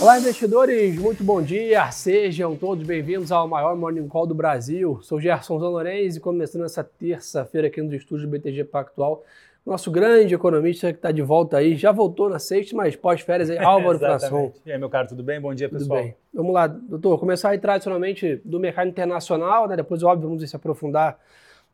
Olá, 0.00 0.16
investidores, 0.16 0.96
muito 0.96 1.24
bom 1.24 1.42
dia. 1.42 1.90
Sejam 1.90 2.54
todos 2.54 2.86
bem-vindos 2.86 3.32
ao 3.32 3.48
maior 3.48 3.74
Morning 3.76 4.06
Call 4.06 4.28
do 4.28 4.34
Brasil. 4.34 5.00
Sou 5.02 5.20
Gerson 5.20 5.58
Zanorense 5.58 6.18
e 6.18 6.20
começando 6.20 6.64
essa 6.64 6.84
terça-feira 6.84 7.66
aqui 7.66 7.82
nos 7.82 7.92
estúdios 7.92 8.22
do 8.22 8.30
BTG 8.30 8.62
Pactual. 8.64 9.24
Nosso 9.66 9.90
grande 9.90 10.32
economista 10.32 10.92
que 10.92 10.98
está 10.98 11.10
de 11.10 11.20
volta 11.20 11.56
aí, 11.56 11.74
já 11.74 11.90
voltou 11.90 12.30
na 12.30 12.38
sexta, 12.38 12.76
mas 12.76 12.94
pós-férias 12.94 13.50
aí, 13.50 13.58
Álvaro 13.62 13.98
Frasson. 13.98 14.52
E 14.64 14.70
aí, 14.70 14.78
meu 14.78 14.88
caro, 14.88 15.08
tudo 15.08 15.24
bem? 15.24 15.40
Bom 15.40 15.52
dia, 15.52 15.68
pessoal. 15.68 15.98
Tudo 15.98 16.06
bem. 16.06 16.16
Vamos 16.32 16.54
lá, 16.54 16.68
doutor, 16.68 17.18
começar 17.18 17.50
aí 17.50 17.58
tradicionalmente 17.58 18.40
do 18.44 18.60
mercado 18.60 18.88
internacional, 18.88 19.66
né? 19.66 19.76
Depois, 19.76 20.04
óbvio, 20.04 20.28
vamos 20.28 20.48
se 20.48 20.54
aprofundar 20.54 21.18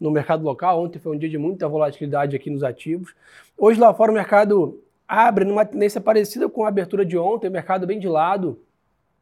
no 0.00 0.10
mercado 0.10 0.42
local. 0.42 0.82
Ontem 0.82 0.98
foi 0.98 1.14
um 1.14 1.18
dia 1.18 1.28
de 1.28 1.36
muita 1.36 1.68
volatilidade 1.68 2.34
aqui 2.34 2.48
nos 2.48 2.64
ativos. 2.64 3.14
Hoje 3.56 3.78
lá 3.78 3.92
fora 3.92 4.10
o 4.10 4.14
mercado 4.14 4.82
abre 5.08 5.44
numa 5.44 5.64
tendência 5.64 6.00
parecida 6.00 6.48
com 6.48 6.64
a 6.64 6.68
abertura 6.68 7.04
de 7.04 7.16
ontem, 7.16 7.50
mercado 7.50 7.86
bem 7.86 7.98
de 7.98 8.08
lado 8.08 8.60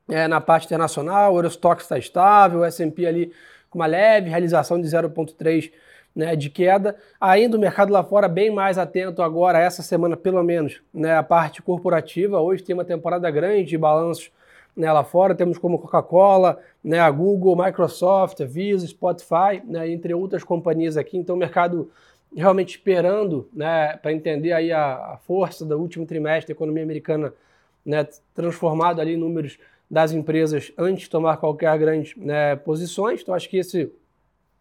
é, 0.09 0.27
na 0.27 0.41
parte 0.41 0.67
internacional, 0.67 1.35
o 1.35 1.39
Eurostox 1.39 1.85
está 1.85 1.99
estável, 1.99 2.61
o 2.61 2.65
S&P 2.65 3.07
ali 3.07 3.33
com 3.71 3.79
uma 3.79 3.87
leve 3.87 4.29
realização 4.29 4.81
de 4.81 4.87
0,3 4.87 5.73
né, 6.15 6.37
de 6.37 6.51
queda. 6.51 6.97
Ainda 7.21 7.57
o 7.57 7.61
mercado 7.61 7.93
lá 7.93 8.05
fora 8.05 8.29
bem 8.29 8.51
mais 8.51 8.79
atento 8.79 9.23
agora, 9.23 9.59
essa 9.59 9.83
semana 9.83 10.17
pelo 10.17 10.43
menos, 10.43 10.83
né, 10.93 11.17
a 11.17 11.23
parte 11.23 11.63
corporativa. 11.63 12.41
Hoje 12.41 12.63
tem 12.63 12.75
uma 12.75 12.85
temporada 12.85 13.31
grande 13.31 13.71
de 13.71 13.79
balanços 13.79 14.31
né, 14.77 14.91
lá 14.93 15.05
fora, 15.05 15.35
temos 15.35 15.59
como 15.59 15.79
Coca-Cola, 15.79 16.59
né, 16.83 16.99
a 16.99 17.11
Google, 17.11 17.57
Microsoft, 17.57 18.41
a 18.41 18.45
Visa, 18.45 18.87
Spotify, 18.87 19.63
né, 19.65 19.89
entre 19.91 20.15
outras 20.15 20.45
companhias 20.45 20.97
aqui. 20.97 21.17
Então 21.17 21.37
o 21.37 21.39
mercado 21.39 21.91
realmente 22.37 22.71
esperando 22.71 23.49
né, 23.53 23.97
para 23.97 24.13
entender 24.13 24.53
aí 24.53 24.73
a, 24.73 24.95
a, 24.95 25.19
força 25.19 25.65
do 25.65 25.79
último 25.79 26.07
trimestre 26.07 26.53
da 26.53 26.57
economia 26.57 26.83
americana 26.83 27.35
né, 27.85 28.07
transformado 28.35 29.01
ali 29.01 29.15
em 29.15 29.17
números 29.17 29.59
das 29.91 30.13
empresas 30.13 30.73
antes 30.79 31.05
de 31.05 31.11
tomar 31.11 31.37
qualquer 31.37 31.77
grande 31.79 32.15
né, 32.17 32.57
posições. 32.57 33.21
Então 33.21 33.35
acho 33.35 33.49
que 33.49 33.59
esse 33.59 33.93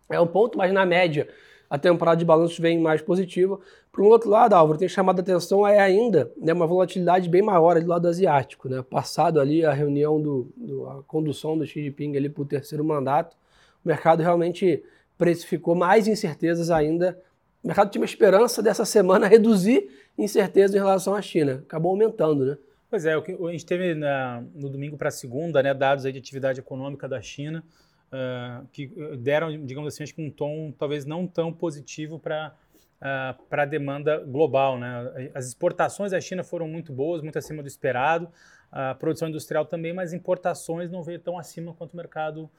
é 0.10 0.20
um 0.20 0.28
ponto, 0.28 0.58
mas 0.58 0.74
na 0.74 0.86
média 0.86 1.28
a 1.70 1.78
temporada 1.78 2.18
de 2.18 2.26
balanços 2.26 2.60
vem 2.60 2.78
mais 2.78 3.02
positiva. 3.02 3.58
Por 3.94 4.04
um 4.04 4.08
outro 4.08 4.30
lado, 4.30 4.54
Álvaro, 4.54 4.78
tem 4.78 4.90
chamado 4.90 5.20
a 5.20 5.22
atenção 5.22 5.66
é 5.66 5.80
ainda 5.80 6.30
né, 6.36 6.52
uma 6.52 6.68
volatilidade 6.68 7.30
bem 7.30 7.42
maior 7.42 7.80
do 7.80 7.88
lado 7.88 8.10
asiático. 8.10 8.68
Né? 8.68 8.82
Passado 8.82 9.40
ali 9.40 9.64
a 9.64 9.72
reunião, 9.72 10.22
do, 10.22 10.52
do, 10.58 10.90
a 10.90 11.04
condução 11.04 11.58
do 11.58 11.66
Xi 11.66 11.84
Jinping 11.84 12.18
ali 12.18 12.28
para 12.28 12.42
o 12.42 12.46
terceiro 12.46 12.84
mandato, 12.84 13.38
o 13.86 13.88
mercado 13.88 14.22
realmente 14.22 14.84
precificou 15.18 15.74
mais 15.74 16.10
incertezas 16.10 16.70
ainda 16.70 17.18
o 17.64 17.68
mercado 17.68 17.92
tinha 17.92 18.02
uma 18.02 18.06
esperança 18.06 18.62
dessa 18.62 18.86
semana 18.86 19.28
reduzir 19.28 19.90
incerteza 20.18 20.76
em 20.76 20.80
relação 20.80 21.14
à 21.14 21.22
China. 21.22 21.64
Acabou 21.66 21.92
aumentando, 21.92 22.46
né? 22.46 22.58
Pois 22.90 23.06
é, 23.06 23.14
a 23.14 23.52
gente 23.52 23.66
teve 23.66 23.96
na, 23.96 24.44
no 24.54 24.70
domingo 24.70 24.98
para 24.98 25.10
segunda, 25.10 25.64
né, 25.64 25.74
dados 25.74 26.04
de 26.04 26.18
atividade 26.18 26.60
econômica 26.60 27.08
da 27.08 27.22
China, 27.22 27.64
uh, 28.12 28.68
que 28.74 28.88
deram, 29.20 29.66
digamos 29.66 29.94
assim, 29.94 30.04
acho 30.04 30.14
que 30.14 30.22
um 30.22 30.30
tom 30.30 30.74
talvez 30.78 31.06
não 31.06 31.26
tão 31.26 31.54
positivo 31.54 32.20
para 32.20 32.50
uh, 32.50 33.04
ah, 33.04 33.36
para 33.50 33.64
a 33.64 33.66
demanda 33.66 34.18
global. 34.20 34.78
Né? 34.78 35.32
As 35.34 35.48
exportações 35.48 36.12
da 36.12 36.20
China 36.20 36.44
foram 36.44 36.68
muito 36.68 36.92
boas, 36.92 37.22
muito 37.22 37.40
acima 37.40 37.64
do 37.64 37.68
esperado, 37.68 38.30
a 38.72 38.94
produção 38.94 39.30
industrial 39.30 39.66
também, 39.66 39.94
mas 39.94 40.12
importações 40.12 40.92
não 40.92 41.02
veio 41.02 41.20
tão 41.20 41.38
acima 41.38 41.74
quanto 41.74 41.94
o 41.94 41.98
mercado, 41.98 42.44
uh, 42.44 42.50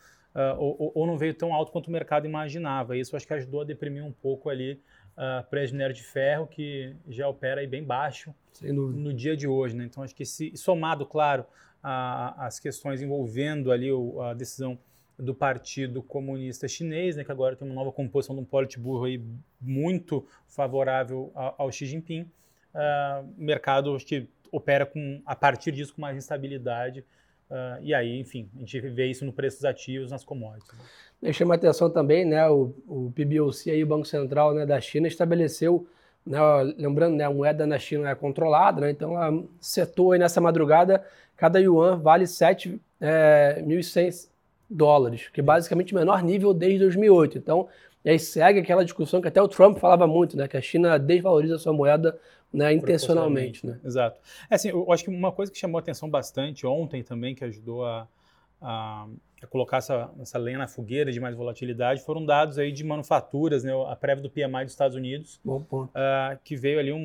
ou, 0.58 0.92
ou, 0.94 1.06
não 1.06 1.18
veio 1.18 1.34
tão 1.34 1.52
alto 1.52 1.70
quanto 1.70 1.88
o 1.88 1.90
mercado 1.90 2.26
imaginava. 2.26 2.96
Isso 2.96 3.14
acho 3.16 3.26
que 3.26 3.34
ajudou 3.34 3.60
a 3.60 3.64
deprimir 3.64 4.04
um 4.04 4.12
pouco 4.12 4.48
ali 4.48 4.80
uh, 5.16 5.48
preço 5.48 5.68
de 5.68 5.74
minério 5.74 5.94
de 5.94 6.02
ferro, 6.02 6.46
que 6.46 6.94
já 7.08 7.28
opera 7.28 7.60
aí 7.60 7.66
bem 7.66 7.82
baixo 7.82 8.34
no 8.62 9.12
dia 9.12 9.36
de 9.36 9.46
hoje. 9.46 9.76
Né? 9.76 9.84
Então, 9.84 10.02
acho 10.02 10.14
que 10.14 10.24
se 10.24 10.56
somado, 10.56 11.04
claro, 11.06 11.44
às 11.82 12.60
questões 12.60 13.02
envolvendo 13.02 13.72
ali 13.72 13.88
a 14.20 14.34
decisão 14.34 14.78
do 15.18 15.34
Partido 15.34 16.02
Comunista 16.02 16.66
Chinês, 16.66 17.16
né, 17.16 17.24
que 17.24 17.32
agora 17.32 17.54
tem 17.54 17.66
uma 17.66 17.74
nova 17.74 17.92
composição 17.92 18.34
de 18.34 18.42
um 18.42 18.44
Politburo 18.44 19.04
aí 19.04 19.22
muito 19.60 20.26
favorável 20.48 21.30
ao, 21.34 21.54
ao 21.58 21.72
Xi 21.72 21.86
Jinping, 21.86 22.22
uh, 22.22 23.28
o 23.38 23.42
mercado 23.42 23.94
acho 23.94 24.06
que 24.06 24.28
opera 24.50 24.84
com, 24.84 25.22
a 25.24 25.34
partir 25.34 25.72
disso 25.72 25.94
com 25.94 26.00
mais 26.00 26.16
instabilidade, 26.16 27.04
Uh, 27.52 27.76
e 27.82 27.92
aí, 27.92 28.18
enfim, 28.18 28.48
a 28.56 28.60
gente 28.60 28.80
vê 28.80 29.08
isso 29.08 29.26
no 29.26 29.32
preço 29.32 29.58
dos 29.58 29.66
ativos, 29.66 30.10
nas 30.10 30.24
commodities. 30.24 30.72
Né? 31.20 31.34
Chama 31.34 31.54
atenção 31.54 31.90
também, 31.90 32.24
né, 32.24 32.48
o, 32.48 32.74
o 32.88 33.12
PBOC, 33.14 33.70
aí, 33.70 33.84
o 33.84 33.86
Banco 33.86 34.06
Central 34.06 34.54
né, 34.54 34.64
da 34.64 34.80
China, 34.80 35.06
estabeleceu, 35.06 35.86
né, 36.24 36.38
lembrando, 36.78 37.14
né, 37.14 37.24
a 37.24 37.30
moeda 37.30 37.66
na 37.66 37.78
China 37.78 38.08
é 38.08 38.14
controlada, 38.14 38.80
né, 38.80 38.90
então 38.90 39.22
ela 39.22 39.44
setou 39.60 40.12
aí 40.12 40.18
nessa 40.18 40.40
madrugada, 40.40 41.04
cada 41.36 41.60
yuan 41.60 41.98
vale 41.98 42.24
7.100 42.24 42.80
é, 43.02 44.10
dólares, 44.70 45.28
que 45.28 45.40
é 45.40 45.44
basicamente 45.44 45.92
o 45.92 45.98
menor 45.98 46.22
nível 46.22 46.54
desde 46.54 46.78
2008. 46.78 47.36
Então, 47.36 47.68
e 48.02 48.08
aí 48.08 48.18
segue 48.18 48.60
aquela 48.60 48.82
discussão 48.82 49.20
que 49.20 49.28
até 49.28 49.42
o 49.42 49.48
Trump 49.48 49.76
falava 49.76 50.06
muito, 50.06 50.38
né, 50.38 50.48
que 50.48 50.56
a 50.56 50.62
China 50.62 50.98
desvaloriza 50.98 51.56
a 51.56 51.58
sua 51.58 51.74
moeda 51.74 52.18
né, 52.52 52.72
intencionalmente. 52.72 53.66
Né? 53.66 53.80
Exato. 53.84 54.20
É, 54.50 54.54
assim, 54.54 54.68
eu 54.68 54.90
acho 54.92 55.04
que 55.04 55.10
uma 55.10 55.32
coisa 55.32 55.50
que 55.50 55.58
chamou 55.58 55.78
atenção 55.78 56.08
bastante 56.08 56.66
ontem 56.66 57.02
também, 57.02 57.34
que 57.34 57.44
ajudou 57.44 57.84
a, 57.84 58.06
a, 58.60 59.06
a 59.42 59.46
colocar 59.46 59.78
essa, 59.78 60.10
essa 60.20 60.38
lenha 60.38 60.58
na 60.58 60.68
fogueira 60.68 61.10
de 61.10 61.18
mais 61.18 61.34
volatilidade, 61.34 62.02
foram 62.02 62.24
dados 62.24 62.58
aí 62.58 62.70
de 62.70 62.84
manufaturas, 62.84 63.64
né, 63.64 63.72
a 63.88 63.96
prévia 63.96 64.22
do 64.22 64.30
PMI 64.30 64.64
dos 64.64 64.72
Estados 64.72 64.96
Unidos, 64.96 65.40
uh, 65.44 65.90
que 66.44 66.56
veio 66.56 66.78
ali 66.78 66.92
um, 66.92 66.98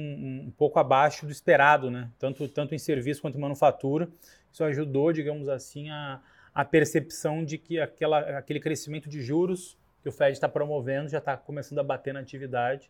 um, 0.48 0.52
pouco 0.58 0.80
abaixo 0.80 1.26
do 1.26 1.32
esperado, 1.32 1.90
né, 1.90 2.10
tanto, 2.20 2.48
tanto 2.50 2.76
em 2.76 2.80
serviço 2.80 3.22
quanto 3.22 3.38
em 3.38 3.42
manufatura. 3.42 4.10
Isso 4.52 4.64
ajudou, 4.64 5.14
digamos 5.14 5.48
assim, 5.48 5.90
a, 5.90 6.20
a 6.54 6.66
percepção 6.66 7.46
de 7.46 7.58
que 7.58 7.80
aquela, 7.80 8.20
aquele 8.38 8.60
crescimento 8.60 9.08
de 9.08 9.22
juros 9.22 9.78
que 10.02 10.10
o 10.10 10.12
Fed 10.12 10.34
está 10.34 10.50
promovendo 10.50 11.10
já 11.10 11.20
está 11.20 11.38
começando 11.38 11.80
a 11.80 11.84
bater 11.84 12.14
na 12.14 12.20
atividade 12.20 12.90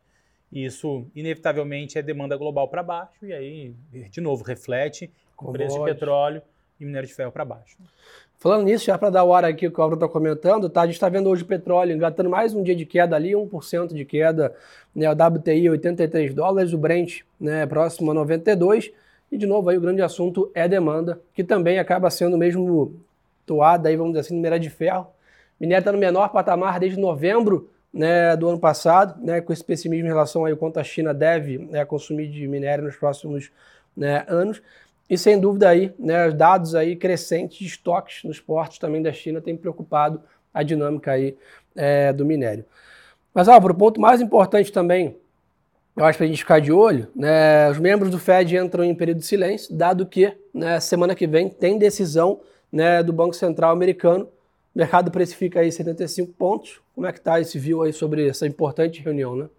isso, 0.51 1.05
inevitavelmente, 1.15 1.97
é 1.97 2.01
demanda 2.01 2.37
global 2.37 2.67
para 2.67 2.81
baixo, 2.81 3.25
e 3.25 3.33
aí, 3.33 3.73
de 4.09 4.21
novo, 4.21 4.43
reflete 4.43 5.11
o 5.37 5.51
preço 5.51 5.77
de 5.77 5.85
petróleo 5.85 6.41
e 6.79 6.85
minério 6.85 7.07
de 7.07 7.13
ferro 7.13 7.31
para 7.31 7.43
baixo. 7.43 7.77
Falando 8.39 8.65
nisso, 8.65 8.85
já 8.85 8.97
para 8.97 9.09
dar 9.09 9.23
o 9.23 9.33
ar 9.33 9.43
aqui, 9.43 9.65
o 9.67 9.71
que 9.71 9.79
o 9.79 9.81
Álvaro 9.81 9.99
está 9.99 10.07
comentando, 10.07 10.69
tá? 10.69 10.81
a 10.81 10.85
gente 10.85 10.93
está 10.93 11.09
vendo 11.09 11.27
hoje 11.27 11.41
o 11.41 11.45
petróleo 11.45 11.95
engatando 11.95 12.29
mais 12.29 12.53
um 12.53 12.61
dia 12.61 12.75
de 12.75 12.85
queda 12.85 13.15
ali, 13.15 13.31
1% 13.31 13.93
de 13.93 14.05
queda, 14.05 14.55
né? 14.95 15.09
o 15.09 15.13
WTI 15.13 15.69
83 15.71 16.35
dólares, 16.35 16.71
o 16.71 16.77
Brent 16.77 17.21
né, 17.39 17.65
próximo 17.65 18.11
a 18.11 18.13
92, 18.13 18.91
e 19.31 19.37
de 19.37 19.47
novo 19.47 19.69
aí 19.69 19.77
o 19.77 19.81
grande 19.81 20.03
assunto 20.03 20.51
é 20.53 20.67
demanda, 20.67 21.19
que 21.33 21.43
também 21.43 21.79
acaba 21.79 22.11
sendo 22.11 22.37
mesmo 22.37 22.95
toada 23.45 23.89
aí, 23.89 23.95
vamos 23.95 24.11
dizer 24.11 24.21
assim, 24.21 24.35
no 24.35 24.41
minério 24.41 24.59
de 24.59 24.69
ferro. 24.69 25.07
O 25.59 25.63
minério 25.63 25.81
está 25.81 25.91
no 25.91 25.97
menor 25.97 26.29
patamar 26.29 26.79
desde 26.79 26.99
novembro 26.99 27.69
né, 27.93 28.35
do 28.35 28.47
ano 28.49 28.59
passado, 28.59 29.23
né, 29.23 29.41
com 29.41 29.51
esse 29.51 29.63
pessimismo 29.63 30.05
em 30.05 30.09
relação 30.09 30.45
ao 30.45 30.57
quanto 30.57 30.79
a 30.79 30.83
China 30.83 31.13
deve 31.13 31.57
né, 31.57 31.83
consumir 31.85 32.27
de 32.27 32.47
minério 32.47 32.83
nos 32.83 32.95
próximos 32.95 33.51
né, 33.95 34.25
anos. 34.27 34.61
E 35.09 35.17
sem 35.17 35.39
dúvida 35.39 35.69
aí, 35.69 35.93
né, 35.97 36.29
dados 36.31 36.75
aí 36.75 36.95
crescentes 36.95 37.57
de 37.57 37.65
estoques 37.65 38.23
nos 38.23 38.39
portos 38.39 38.77
também 38.77 39.01
da 39.01 39.11
China 39.11 39.41
têm 39.41 39.55
preocupado 39.55 40.21
a 40.53 40.63
dinâmica 40.63 41.11
aí 41.11 41.35
é, 41.75 42.11
do 42.11 42.25
minério. 42.25 42.65
Mas, 43.33 43.47
Álvaro, 43.47 43.73
o 43.73 43.77
ponto 43.77 44.01
mais 44.01 44.19
importante 44.19 44.71
também, 44.71 45.15
eu 45.95 46.03
acho 46.03 46.17
para 46.17 46.25
a 46.25 46.27
gente 46.27 46.39
ficar 46.39 46.59
de 46.59 46.71
olho, 46.71 47.07
né, 47.15 47.69
os 47.69 47.79
membros 47.79 48.11
do 48.11 48.19
Fed 48.19 48.55
entram 48.55 48.83
em 48.83 48.93
período 48.93 49.19
de 49.19 49.25
silêncio, 49.25 49.75
dado 49.75 50.05
que 50.05 50.35
né, 50.53 50.79
semana 50.79 51.15
que 51.15 51.25
vem 51.25 51.49
tem 51.49 51.77
decisão 51.77 52.41
né, 52.71 53.01
do 53.01 53.13
Banco 53.13 53.33
Central 53.33 53.71
americano 53.71 54.27
o 54.77 54.79
mercado 54.79 55.09
precifica 55.09 55.61
aí 55.61 55.71
75 55.71 56.33
pontos. 56.33 56.79
Como 56.93 57.07
é 57.07 57.11
que 57.11 57.17
está 57.17 57.41
esse 57.41 57.57
view 57.57 57.81
aí 57.81 57.91
sobre 57.91 58.27
essa 58.27 58.45
importante 58.45 59.01
reunião, 59.01 59.35
né? 59.35 59.49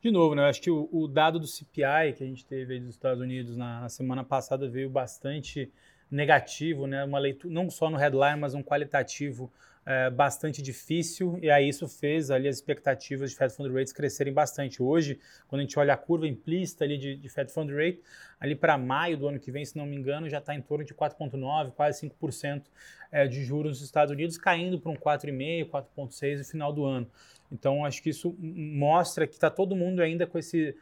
De 0.00 0.08
novo, 0.08 0.36
né? 0.36 0.42
Eu 0.42 0.46
acho 0.46 0.62
que 0.62 0.70
o, 0.70 0.88
o, 0.92 1.08
dado 1.08 1.40
do 1.40 1.48
CPI 1.48 2.12
que 2.16 2.22
a 2.22 2.26
gente 2.26 2.46
teve 2.46 2.74
aí 2.74 2.80
dos 2.80 2.90
Estados 2.90 3.20
Unidos 3.20 3.56
na, 3.56 3.80
na, 3.80 3.88
semana 3.88 4.22
passada 4.22 4.68
veio 4.68 4.88
bastante 4.88 5.68
negativo, 6.08 6.86
né? 6.86 7.02
Uma 7.02 7.18
leitura, 7.18 7.52
não 7.52 7.68
só 7.68 7.90
no 7.90 7.96
headline, 7.96 8.38
mas 8.38 8.54
um 8.54 8.62
qualitativo 8.62 9.52
é, 9.88 10.10
bastante 10.10 10.60
difícil, 10.60 11.38
e 11.40 11.50
aí 11.50 11.66
isso 11.66 11.88
fez 11.88 12.30
ali 12.30 12.46
as 12.46 12.56
expectativas 12.56 13.30
de 13.30 13.36
Fed 13.38 13.54
Fund 13.54 13.72
Rates 13.72 13.90
crescerem 13.90 14.34
bastante. 14.34 14.82
Hoje, 14.82 15.18
quando 15.46 15.60
a 15.60 15.62
gente 15.62 15.78
olha 15.78 15.94
a 15.94 15.96
curva 15.96 16.28
implícita 16.28 16.84
ali 16.84 16.98
de, 16.98 17.16
de 17.16 17.28
Fed 17.30 17.50
Fund 17.50 17.70
Rate, 17.70 17.98
ali 18.38 18.54
para 18.54 18.76
maio 18.76 19.16
do 19.16 19.26
ano 19.26 19.40
que 19.40 19.50
vem, 19.50 19.64
se 19.64 19.78
não 19.78 19.86
me 19.86 19.96
engano, 19.96 20.28
já 20.28 20.40
está 20.40 20.54
em 20.54 20.60
torno 20.60 20.84
de 20.84 20.92
4,9%, 20.92 21.70
quase 21.70 22.06
5% 22.06 22.64
é, 23.10 23.26
de 23.26 23.42
juros 23.42 23.78
nos 23.78 23.82
Estados 23.82 24.12
Unidos, 24.12 24.36
caindo 24.36 24.78
para 24.78 24.92
um 24.92 24.94
4,5%, 24.94 25.70
4,6% 25.70 26.36
no 26.36 26.44
final 26.44 26.70
do 26.70 26.84
ano. 26.84 27.10
Então, 27.50 27.82
acho 27.82 28.02
que 28.02 28.10
isso 28.10 28.36
mostra 28.38 29.26
que 29.26 29.36
está 29.36 29.48
todo 29.48 29.74
mundo 29.74 30.02
ainda 30.02 30.26
com 30.26 30.38
esse. 30.38 30.76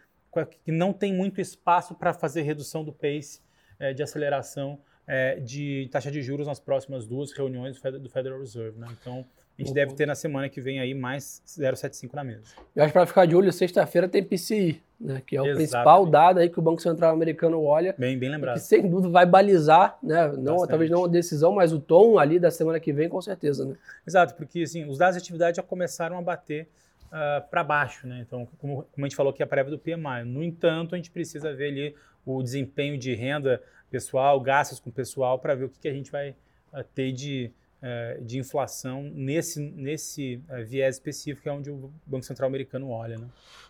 Que 0.64 0.72
não 0.72 0.92
tem 0.92 1.14
muito 1.14 1.40
espaço 1.40 1.94
para 1.94 2.12
fazer 2.12 2.42
redução 2.42 2.82
do 2.82 2.92
pace 2.92 3.40
é, 3.78 3.94
de 3.94 4.02
aceleração 4.02 4.80
é, 5.06 5.38
de 5.38 5.88
taxa 5.90 6.10
de 6.10 6.20
juros 6.22 6.46
nas 6.46 6.58
próximas 6.58 7.06
duas 7.06 7.32
reuniões 7.32 7.80
do 7.80 8.08
Federal 8.08 8.38
Reserve. 8.38 8.78
Né? 8.78 8.88
Então, 9.00 9.24
A 9.58 9.62
gente 9.62 9.72
deve 9.72 9.94
ter 9.94 10.04
na 10.04 10.14
semana 10.14 10.48
que 10.50 10.60
vem 10.60 10.80
aí 10.80 10.92
mais 10.92 11.42
0,75 11.46 12.12
na 12.12 12.22
mesa. 12.22 12.42
Eu 12.74 12.84
acho 12.84 12.92
para 12.92 13.06
ficar 13.06 13.24
de 13.26 13.34
olho, 13.34 13.50
sexta-feira 13.50 14.06
tem 14.06 14.22
PCI, 14.22 14.82
né, 15.00 15.22
que 15.26 15.34
é 15.34 15.40
o 15.40 15.44
Exatamente. 15.44 15.70
principal 15.70 16.06
dado 16.06 16.40
aí 16.40 16.50
que 16.50 16.58
o 16.58 16.62
Banco 16.62 16.82
Central 16.82 17.14
americano 17.14 17.62
olha. 17.62 17.94
Bem, 17.96 18.18
bem 18.18 18.28
lembrado. 18.28 18.56
Que 18.56 18.60
sem 18.60 18.86
dúvida 18.86 19.08
vai 19.08 19.24
balizar, 19.24 19.98
né, 20.02 20.30
não, 20.36 20.66
talvez 20.66 20.90
não 20.90 21.06
a 21.06 21.08
decisão, 21.08 21.52
mas 21.52 21.72
o 21.72 21.80
tom 21.80 22.18
ali 22.18 22.38
da 22.38 22.50
semana 22.50 22.78
que 22.78 22.92
vem, 22.92 23.08
com 23.08 23.20
certeza. 23.22 23.64
Né? 23.64 23.76
Exato, 24.06 24.34
porque 24.34 24.60
assim, 24.60 24.84
os 24.84 24.98
dados 24.98 25.16
de 25.16 25.22
atividade 25.22 25.56
já 25.56 25.62
começaram 25.62 26.18
a 26.18 26.22
bater 26.22 26.64
uh, 26.64 27.08
ah, 27.12 27.46
para 27.50 27.64
baixo. 27.64 28.06
Né? 28.06 28.24
Então, 28.26 28.46
como, 28.58 28.86
como, 28.92 29.06
a 29.06 29.08
gente 29.08 29.16
falou 29.16 29.30
aqui, 29.30 29.42
a 29.42 29.46
prévia 29.46 29.70
do 29.70 29.78
PMI. 29.78 30.24
No 30.26 30.42
entanto, 30.42 30.94
a 30.94 30.98
gente 30.98 31.10
precisa 31.10 31.54
ver 31.54 31.68
ali 31.68 31.94
o 32.26 32.42
desempenho 32.42 32.98
de 32.98 33.14
renda 33.14 33.62
pessoal, 33.90 34.40
gastos 34.40 34.80
com 34.80 34.90
pessoal, 34.90 35.38
para 35.38 35.54
ver 35.54 35.64
o 35.64 35.68
que, 35.68 35.80
que 35.80 35.88
a 35.88 35.92
gente 35.92 36.10
vai 36.10 36.30
uh, 36.72 36.84
ter 36.94 37.12
de 37.12 37.52
é, 37.82 38.18
de 38.20 38.38
inflação 38.38 39.10
nesse, 39.14 39.60
nesse 39.60 40.40
é, 40.48 40.62
viés 40.62 40.96
específico, 40.96 41.42
que 41.42 41.48
é 41.48 41.52
onde 41.52 41.70
o 41.70 41.90
Banco 42.06 42.24
Central 42.24 42.48
americano 42.48 42.90
olha. 42.90 43.18
Né? 43.18 43.26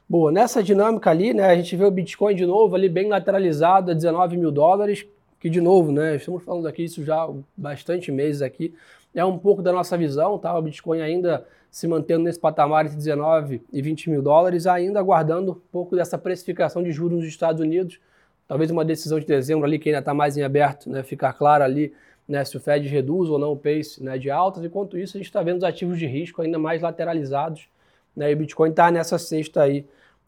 Boa, 0.09 0.31
nessa 0.31 0.63
dinâmica 0.63 1.11
ali, 1.11 1.35
né, 1.35 1.45
a 1.45 1.57
gente 1.57 1.75
vê 1.77 1.85
o 1.85 1.91
Bitcoin 1.91 2.35
de 2.35 2.47
novo 2.47 2.75
ali 2.75 2.89
bem 2.89 3.09
lateralizado 3.09 3.91
a 3.91 3.95
19 3.95 4.37
mil 4.37 4.51
dólares, 4.51 5.05
que 5.41 5.51
de 5.51 5.61
novo, 5.61 5.93
né, 5.93 6.17
estamos 6.17 6.45
falando 6.45 6.67
aqui 6.67 6.85
isso 6.85 7.05
já 7.05 7.25
há 7.25 7.35
bastante 7.57 8.13
meses 8.13 8.43
aqui, 8.43 8.73
é 9.15 9.25
um 9.25 9.39
pouco 9.39 9.61
da 9.61 9.73
nossa 9.73 9.97
visão, 9.97 10.39
tá? 10.39 10.57
O 10.57 10.63
Bitcoin 10.63 11.01
ainda 11.01 11.47
se 11.71 11.89
mantendo 11.89 12.25
nesse 12.25 12.39
patamar 12.39 12.85
entre 12.85 12.97
19 12.97 13.63
e 13.73 13.83
20 13.83 14.11
mil 14.11 14.23
dólares, 14.23 14.67
ainda 14.67 15.01
aguardando 15.01 15.53
um 15.53 15.61
pouco 15.73 15.97
dessa 15.97 16.17
precificação 16.17 16.83
de 16.83 16.93
juros 16.93 17.19
nos 17.19 17.27
Estados 17.27 17.61
Unidos, 17.61 17.99
talvez 18.49 18.71
uma 18.71 18.85
decisão 18.85 19.19
de 19.19 19.27
dezembro 19.27 19.65
ali 19.65 19.79
que 19.79 19.89
ainda 19.89 20.01
está 20.01 20.15
mais 20.15 20.37
em 20.37 20.43
aberto, 20.43 20.91
né, 20.91 21.03
ficar 21.03 21.33
claro 21.33 21.65
ali 21.65 21.93
né, 22.29 22.45
se 22.45 22.57
o 22.57 22.61
Fed 22.61 22.87
reduz 22.89 23.29
ou 23.29 23.39
não 23.39 23.53
o 23.53 23.57
pace 23.57 24.03
né, 24.03 24.19
de 24.19 24.31
altas. 24.31 24.65
Enquanto 24.65 24.99
isso, 24.99 25.17
a 25.17 25.19
gente 25.19 25.29
está 25.29 25.43
vendo 25.43 25.59
os 25.59 25.65
ativos 25.65 25.99
de 25.99 26.07
risco 26.07 26.43
ainda 26.43 26.59
mais 26.59 26.83
lateralizados. 26.83 27.69
Né, 28.17 28.31
e 28.31 28.35
o 28.35 28.37
Bitcoin 28.37 28.71
está 28.71 28.91
nessa 28.91 29.19
cesta 29.19 29.63
aí, 29.63 29.85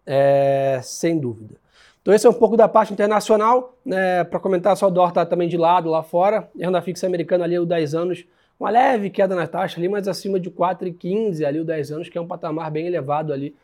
é, 0.07 0.81
sem 0.83 1.19
dúvida. 1.19 1.55
Então 2.03 2.15
esse 2.15 2.27
é 2.27 2.31
um 2.31 2.35
pouco 2.35 2.57
da 2.57 2.69
parte 2.69 2.93
internacional. 2.93 3.77
Né, 3.85 4.25
Para 4.25 4.39
comentar, 4.39 4.77
só 4.77 4.87
o 4.87 4.91
dólar 4.91 5.09
está 5.09 5.27
também 5.27 5.49
de 5.49 5.57
lado 5.57 5.91
lá 5.91 6.03
fora. 6.03 6.49
A 6.61 6.65
renda 6.65 6.81
fixa 6.81 7.07
americana 7.07 7.45
ali, 7.45 7.59
o 7.59 7.67
10 7.67 7.95
anos, 7.95 8.25
uma 8.59 8.71
leve 8.71 9.11
queda 9.11 9.35
na 9.35 9.47
taxa 9.47 9.79
ali, 9.79 9.89
mas 9.89 10.09
acima 10.09 10.39
de 10.39 10.51
4,15 10.51 11.45
ali 11.45 11.61
o 11.61 11.65
10 11.65 11.93
anos, 11.93 12.09
que 12.09 12.19
é 12.19 12.21
um 12.21 12.27
patamar 12.27 12.71
bem 12.71 12.87
elevado 12.87 13.33
ali 13.33 13.55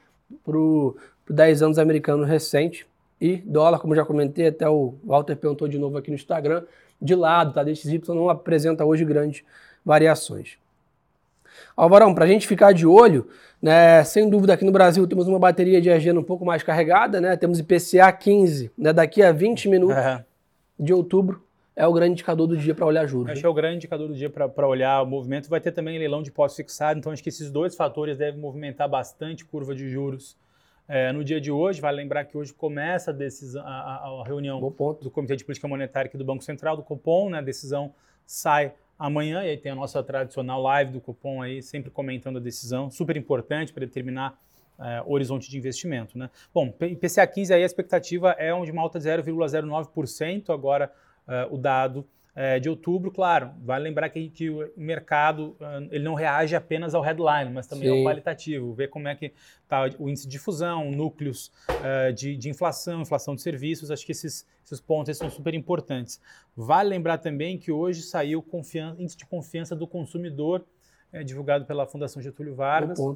para 0.45 0.57
o 0.57 0.97
10 1.29 1.63
anos 1.63 1.79
americano 1.79 2.25
recente. 2.25 2.87
E 3.21 3.37
dólar, 3.37 3.79
como 3.79 3.95
já 3.95 4.05
comentei, 4.05 4.49
até 4.49 4.69
o 4.69 4.95
Walter 5.05 5.37
perguntou 5.37 5.69
de 5.69 5.79
novo 5.79 5.97
aqui 5.97 6.11
no 6.11 6.17
Instagram, 6.17 6.65
de 7.01 7.15
lado, 7.15 7.53
tá? 7.53 7.63
DXY 7.63 8.03
não 8.09 8.29
apresenta 8.29 8.85
hoje 8.85 9.05
grandes 9.05 9.43
variações. 9.85 10.59
Alvarão, 11.77 12.15
para 12.15 12.25
a 12.25 12.29
gente 12.29 12.47
ficar 12.47 12.73
de 12.73 12.87
olho, 12.87 13.29
né, 13.63 14.03
sem 14.05 14.29
dúvida 14.29 14.55
aqui 14.55 14.65
no 14.65 14.73
Brasil 14.73 15.07
temos 15.07 15.27
uma 15.27 15.39
bateria 15.39 15.81
de 15.81 15.91
agenda 15.91 16.21
um 16.21 16.25
pouco 16.25 16.45
mais 16.45 16.63
carregada, 16.63 17.21
né, 17.21 17.37
temos 17.37 17.59
IPCA 17.59 18.13
15, 18.13 18.71
né, 18.77 18.93
daqui 18.93 19.23
a 19.23 19.33
20 19.33 19.69
minutos 19.69 19.97
é. 19.97 20.25
de 20.79 20.93
outubro, 20.93 21.43
é 21.77 21.87
o 21.87 21.93
grande 21.93 22.13
indicador 22.13 22.47
do 22.47 22.57
dia 22.57 22.75
para 22.75 22.87
olhar 22.87 23.07
juros. 23.07 23.31
Acho 23.31 23.41
que 23.41 23.47
é 23.47 23.49
o 23.49 23.55
grande 23.55 23.77
indicador 23.77 24.09
do 24.09 24.15
dia 24.15 24.31
para 24.31 24.69
olhar 24.69 25.03
o 25.03 25.07
movimento. 25.07 25.49
Vai 25.49 25.61
ter 25.61 25.73
também 25.73 25.99
leilão 25.99 26.23
de 26.23 26.31
pós-fixado, 26.31 26.99
então 26.99 27.11
acho 27.11 27.23
que 27.23 27.29
esses 27.29 27.51
dois 27.51 27.75
fatores 27.75 28.17
devem 28.17 28.41
movimentar 28.41 28.89
bastante 28.89 29.45
curva 29.45 29.75
de 29.75 29.89
juros 29.89 30.37
é, 30.87 31.13
no 31.13 31.25
dia 31.25 31.41
de 31.41 31.51
hoje, 31.51 31.81
vale 31.81 31.97
lembrar 31.97 32.25
que 32.25 32.37
hoje 32.37 32.53
começa 32.53 33.11
a, 33.11 33.15
decisão, 33.15 33.63
a, 33.67 34.21
a 34.21 34.25
reunião 34.25 34.61
do 34.61 35.11
Comitê 35.11 35.37
de 35.37 35.45
Política 35.45 35.67
Monetária 35.67 36.09
aqui 36.09 36.19
do 36.19 36.25
Banco 36.25 36.45
Central, 36.45 36.77
do 36.77 36.83
Copom, 36.83 37.31
né? 37.31 37.39
A 37.39 37.43
decisão 37.43 37.95
sai 38.27 38.75
amanhã 38.99 39.43
e 39.45 39.51
aí 39.51 39.57
tem 39.57 39.73
a 39.73 39.75
nossa 39.75 40.03
tradicional 40.03 40.61
live 40.63 40.93
do 40.93 41.01
Copom 41.01 41.43
aí, 41.43 41.63
sempre 41.63 41.91
comentando 41.91 42.37
a 42.37 42.41
decisão, 42.41 42.91
super 42.91 43.17
importante 43.17 43.73
para 43.73 43.85
determinar 43.87 44.39
é, 44.79 45.03
horizonte 45.07 45.51
de 45.51 45.57
investimento. 45.57 46.19
Né? 46.19 46.31
Bom, 46.53 46.73
IPCA 46.81 47.27
15 47.27 47.55
aí 47.55 47.63
a 47.63 47.67
expectativa 47.67 48.33
é 48.33 48.53
de 48.63 48.71
uma 48.71 48.83
alta 48.83 48.99
de 48.99 49.09
0,09%, 49.09 50.51
agora 50.51 50.93
é, 51.27 51.47
o 51.51 51.57
dado 51.57 52.07
é, 52.37 52.59
de 52.59 52.69
outubro, 52.69 53.13
claro, 53.13 53.53
vale 53.63 53.85
lembrar 53.85 54.09
que, 54.09 54.29
que, 54.29 54.51
o 54.51 54.69
mercado 54.77 55.57
ah, 55.61 55.81
ele 55.91 56.03
não 56.03 56.15
reage 56.15 56.57
apenas 56.57 56.93
ao 56.93 57.01
headline, 57.01 57.53
mas 57.53 57.67
também 57.67 57.89
Sim. 57.89 57.99
ao 57.99 58.05
qualitativo, 58.05 58.75
ver 58.75 58.89
como 58.89 59.07
é 59.07 59.15
que 59.15 59.33
está 59.63 59.89
o 60.01 60.09
índice 60.09 60.27
de 60.27 60.33
difusão, 60.33 60.91
núcleos 60.91 61.53
uh, 61.71 62.13
de, 62.13 62.37
de, 62.37 62.49
inflação, 62.49 63.03
inflação 63.03 63.37
de 63.37 63.43
serviços, 63.43 63.89
acho 63.89 64.05
que 64.05 64.11
esses, 64.11 64.45
esses 64.65 64.81
pontos 64.81 65.17
são 65.17 65.31
super 65.31 65.55
importantes. 65.55 66.21
Vale 66.57 66.89
lembrar 66.89 67.19
também 67.19 67.57
que 67.57 67.71
hoje 67.71 68.03
saiu 68.03 68.45
o 68.45 68.59
índice 68.99 69.17
de 69.17 69.27
confiança 69.27 69.77
do 69.77 69.87
consumidor, 69.87 70.67
é, 71.13 71.23
divulgado 71.23 71.65
pela 71.65 71.87
Fundação 71.87 72.21
Getúlio 72.21 72.57
Vargas, 72.57 72.99
uh, 72.99 73.15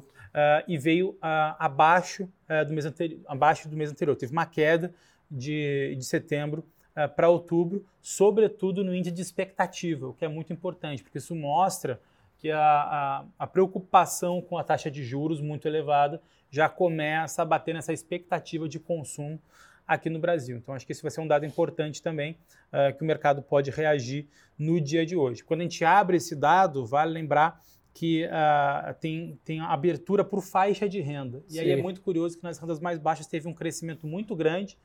e 0.65 0.77
veio 0.77 1.09
uh, 1.09 1.17
abaixo, 1.59 2.29
do 2.65 2.73
mês 2.73 2.85
anterior, 2.85 3.19
abaixo 3.27 3.67
do 3.67 3.75
mês 3.75 3.91
anterior. 3.91 4.15
Teve 4.15 4.31
uma 4.31 4.45
queda 4.45 4.93
de, 5.29 5.93
de 5.97 6.05
setembro 6.05 6.63
para 7.07 7.29
outubro, 7.29 7.85
sobretudo 8.01 8.83
no 8.83 8.93
índice 8.93 9.13
de 9.13 9.21
expectativa, 9.21 10.07
o 10.07 10.13
que 10.13 10.25
é 10.25 10.27
muito 10.27 10.51
importante, 10.51 11.03
porque 11.03 11.17
isso 11.17 11.35
mostra 11.35 11.99
que 12.39 12.49
a, 12.49 12.59
a, 12.59 13.25
a, 13.37 13.47
preocupação 13.47 14.41
com 14.41 14.57
a 14.57 14.63
taxa 14.63 14.89
de 14.89 15.03
juros 15.03 15.41
muito 15.41 15.67
elevada 15.67 16.21
já 16.49 16.69
começa 16.69 17.41
a 17.41 17.45
bater 17.45 17.73
nessa 17.73 17.91
expectativa 17.91 18.67
de 18.67 18.79
consumo 18.79 19.39
aqui 19.85 20.09
no 20.09 20.19
Brasil. 20.19 20.57
Então, 20.57 20.73
acho 20.73 20.85
que 20.85 20.91
esse 20.91 21.01
vai 21.01 21.11
ser 21.11 21.19
um 21.19 21.27
dado 21.27 21.45
importante 21.45 22.01
também 22.01 22.37
uh, 22.71 22.95
que 22.95 23.03
o 23.03 23.05
mercado 23.05 23.41
pode 23.41 23.71
reagir 23.71 24.27
no 24.57 24.79
dia 24.79 25.05
de 25.05 25.15
hoje. 25.15 25.43
Quando 25.43 25.61
a 25.61 25.63
gente 25.63 25.83
abre 25.83 26.17
esse 26.17 26.35
dado, 26.35 26.85
vale 26.85 27.11
lembrar 27.11 27.61
que 27.93 28.25
uh, 28.25 28.93
tem, 29.01 29.37
tem 29.43 29.59
abertura 29.59 30.23
por 30.23 30.41
faixa 30.41 30.87
de 30.87 31.01
renda. 31.01 31.43
E 31.49 31.53
Sim. 31.53 31.59
aí 31.59 31.71
é 31.71 31.75
muito 31.75 32.01
curioso 32.01 32.37
que 32.37 32.43
nas 32.43 32.57
rendas 32.57 32.79
mais 32.79 32.97
baixas 32.99 33.27
teve 33.27 33.47
um 33.47 33.53
crescimento 33.53 34.07
muito 34.07 34.35
grande 34.35 34.77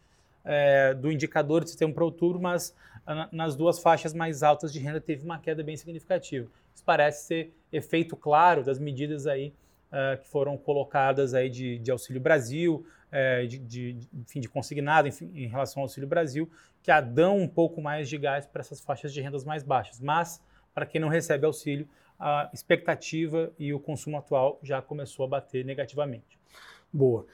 é, 0.44 0.94
do 0.94 1.10
indicador 1.10 1.64
de 1.64 1.70
sistema 1.70 1.92
para 1.92 2.04
outubro, 2.04 2.40
mas 2.40 2.74
nas 3.32 3.54
duas 3.54 3.78
faixas 3.78 4.14
mais 4.14 4.42
altas 4.42 4.72
de 4.72 4.78
renda 4.78 5.00
teve 5.00 5.24
uma 5.24 5.38
queda 5.38 5.62
bem 5.62 5.76
significativa. 5.76 6.48
Isso 6.74 6.84
parece 6.84 7.26
ser 7.26 7.54
efeito 7.70 8.16
claro 8.16 8.64
das 8.64 8.78
medidas 8.78 9.26
aí 9.26 9.52
uh, 9.92 10.18
que 10.20 10.28
foram 10.28 10.56
colocadas 10.56 11.34
aí 11.34 11.50
de, 11.50 11.78
de 11.78 11.90
Auxílio 11.90 12.20
Brasil, 12.20 12.86
é, 13.12 13.46
de, 13.46 13.58
de, 13.58 13.98
enfim, 14.12 14.40
de 14.40 14.48
consignado 14.48 15.06
enfim, 15.06 15.30
em 15.34 15.46
relação 15.46 15.80
ao 15.80 15.84
Auxílio 15.84 16.08
Brasil, 16.08 16.50
que 16.82 16.90
dão 17.00 17.38
um 17.38 17.48
pouco 17.48 17.80
mais 17.80 18.08
de 18.08 18.18
gás 18.18 18.44
para 18.46 18.60
essas 18.60 18.80
faixas 18.80 19.12
de 19.12 19.20
rendas 19.20 19.44
mais 19.44 19.62
baixas. 19.62 20.00
Mas, 20.00 20.42
para 20.74 20.84
quem 20.84 21.00
não 21.00 21.08
recebe 21.08 21.46
auxílio, 21.46 21.88
a 22.18 22.50
expectativa 22.52 23.52
e 23.58 23.72
o 23.72 23.78
consumo 23.78 24.16
atual 24.16 24.58
já 24.62 24.82
começou 24.82 25.24
a 25.24 25.28
bater 25.28 25.64
negativamente. 25.64 26.38
Boa. 26.94 27.26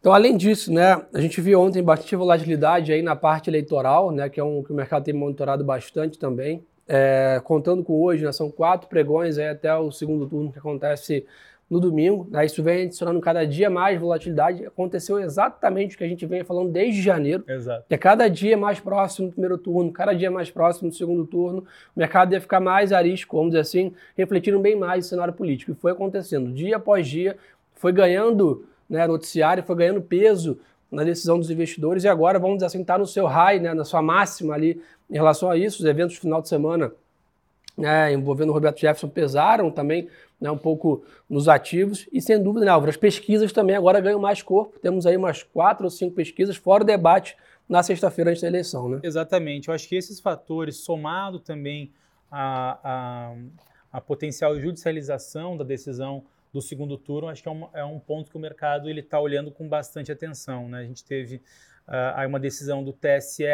Então, 0.00 0.12
além 0.12 0.36
disso, 0.36 0.72
né, 0.72 1.02
a 1.12 1.20
gente 1.20 1.40
viu 1.40 1.60
ontem 1.60 1.82
bastante 1.82 2.14
volatilidade 2.14 2.92
aí 2.92 3.02
na 3.02 3.16
parte 3.16 3.50
eleitoral, 3.50 4.12
né, 4.12 4.28
que 4.28 4.38
é 4.38 4.44
um 4.44 4.62
que 4.62 4.72
o 4.72 4.74
mercado 4.74 5.02
tem 5.02 5.12
monitorado 5.12 5.64
bastante 5.64 6.16
também. 6.18 6.64
É, 6.86 7.40
contando 7.44 7.82
com 7.82 8.00
hoje, 8.00 8.24
né, 8.24 8.30
são 8.30 8.48
quatro 8.48 8.88
pregões 8.88 9.36
aí 9.36 9.48
até 9.48 9.74
o 9.74 9.90
segundo 9.90 10.26
turno 10.26 10.52
que 10.52 10.58
acontece 10.58 11.26
no 11.68 11.80
domingo. 11.80 12.28
Né, 12.30 12.46
isso 12.46 12.62
vem 12.62 12.84
adicionando 12.84 13.20
cada 13.20 13.44
dia 13.44 13.68
mais 13.68 14.00
volatilidade. 14.00 14.64
Aconteceu 14.64 15.18
exatamente 15.18 15.96
o 15.96 15.98
que 15.98 16.04
a 16.04 16.08
gente 16.08 16.24
vem 16.26 16.44
falando 16.44 16.70
desde 16.70 17.02
janeiro. 17.02 17.42
Exato. 17.48 17.84
Que 17.88 17.96
é 17.96 17.98
cada 17.98 18.28
dia 18.28 18.56
mais 18.56 18.78
próximo 18.78 19.26
do 19.26 19.32
primeiro 19.32 19.58
turno, 19.58 19.92
cada 19.92 20.12
dia 20.12 20.30
mais 20.30 20.48
próximo 20.48 20.90
do 20.90 20.94
segundo 20.94 21.26
turno, 21.26 21.64
o 21.94 21.98
mercado 21.98 22.32
ia 22.32 22.40
ficar 22.40 22.60
mais 22.60 22.92
arisco, 22.92 23.36
vamos 23.36 23.50
dizer 23.50 23.62
assim, 23.62 23.92
refletindo 24.16 24.60
bem 24.60 24.76
mais 24.76 25.06
o 25.06 25.08
cenário 25.08 25.34
político. 25.34 25.72
E 25.72 25.74
foi 25.74 25.90
acontecendo 25.90 26.52
dia 26.52 26.76
após 26.76 27.08
dia, 27.08 27.36
foi 27.74 27.92
ganhando 27.92 28.64
né, 28.88 29.06
noticiário 29.06 29.62
foi 29.62 29.76
ganhando 29.76 30.00
peso 30.00 30.58
na 30.90 31.04
decisão 31.04 31.38
dos 31.38 31.50
investidores 31.50 32.04
e 32.04 32.08
agora, 32.08 32.38
vamos 32.38 32.56
dizer 32.56 32.66
assim, 32.66 32.80
está 32.80 32.96
no 32.96 33.06
seu 33.06 33.26
high, 33.26 33.60
né, 33.60 33.74
na 33.74 33.84
sua 33.84 34.00
máxima 34.00 34.54
ali 34.54 34.80
em 35.10 35.14
relação 35.14 35.50
a 35.50 35.56
isso. 35.56 35.80
Os 35.80 35.84
eventos 35.84 36.16
do 36.16 36.20
final 36.20 36.40
de 36.40 36.48
semana 36.48 36.92
né, 37.76 38.12
envolvendo 38.12 38.50
o 38.50 38.52
Roberto 38.52 38.80
Jefferson 38.80 39.08
pesaram 39.08 39.70
também 39.70 40.08
né, 40.40 40.50
um 40.50 40.58
pouco 40.58 41.04
nos 41.28 41.48
ativos 41.48 42.08
e 42.12 42.20
sem 42.20 42.42
dúvida, 42.42 42.64
né, 42.64 42.70
Álvaro, 42.72 42.90
as 42.90 42.96
pesquisas 42.96 43.52
também 43.52 43.76
agora 43.76 44.00
ganham 44.00 44.18
mais 44.18 44.42
corpo. 44.42 44.78
Temos 44.80 45.06
aí 45.06 45.16
umas 45.16 45.42
quatro 45.42 45.84
ou 45.84 45.90
cinco 45.90 46.14
pesquisas 46.14 46.56
fora 46.56 46.82
o 46.82 46.86
debate 46.86 47.36
na 47.68 47.82
sexta-feira 47.82 48.30
antes 48.30 48.42
da 48.42 48.48
eleição. 48.48 48.88
Né? 48.88 49.00
Exatamente. 49.02 49.68
Eu 49.68 49.74
acho 49.74 49.88
que 49.88 49.94
esses 49.94 50.18
fatores, 50.18 50.76
somado 50.78 51.38
também 51.38 51.92
a, 52.30 52.78
a, 52.82 53.34
a 53.92 54.00
potencial 54.00 54.58
judicialização 54.58 55.56
da 55.56 55.64
decisão 55.64 56.24
do 56.52 56.60
segundo 56.60 56.96
turno, 56.96 57.28
acho 57.28 57.42
que 57.42 57.48
é 57.48 57.52
um, 57.52 57.68
é 57.74 57.84
um 57.84 57.98
ponto 57.98 58.30
que 58.30 58.36
o 58.36 58.40
mercado 58.40 58.88
ele 58.88 59.00
está 59.00 59.20
olhando 59.20 59.50
com 59.50 59.68
bastante 59.68 60.10
atenção. 60.10 60.68
Né? 60.68 60.80
A 60.80 60.84
gente 60.84 61.04
teve 61.04 61.36
uh, 61.86 62.26
uma 62.26 62.40
decisão 62.40 62.82
do 62.82 62.92
TSE 62.92 63.44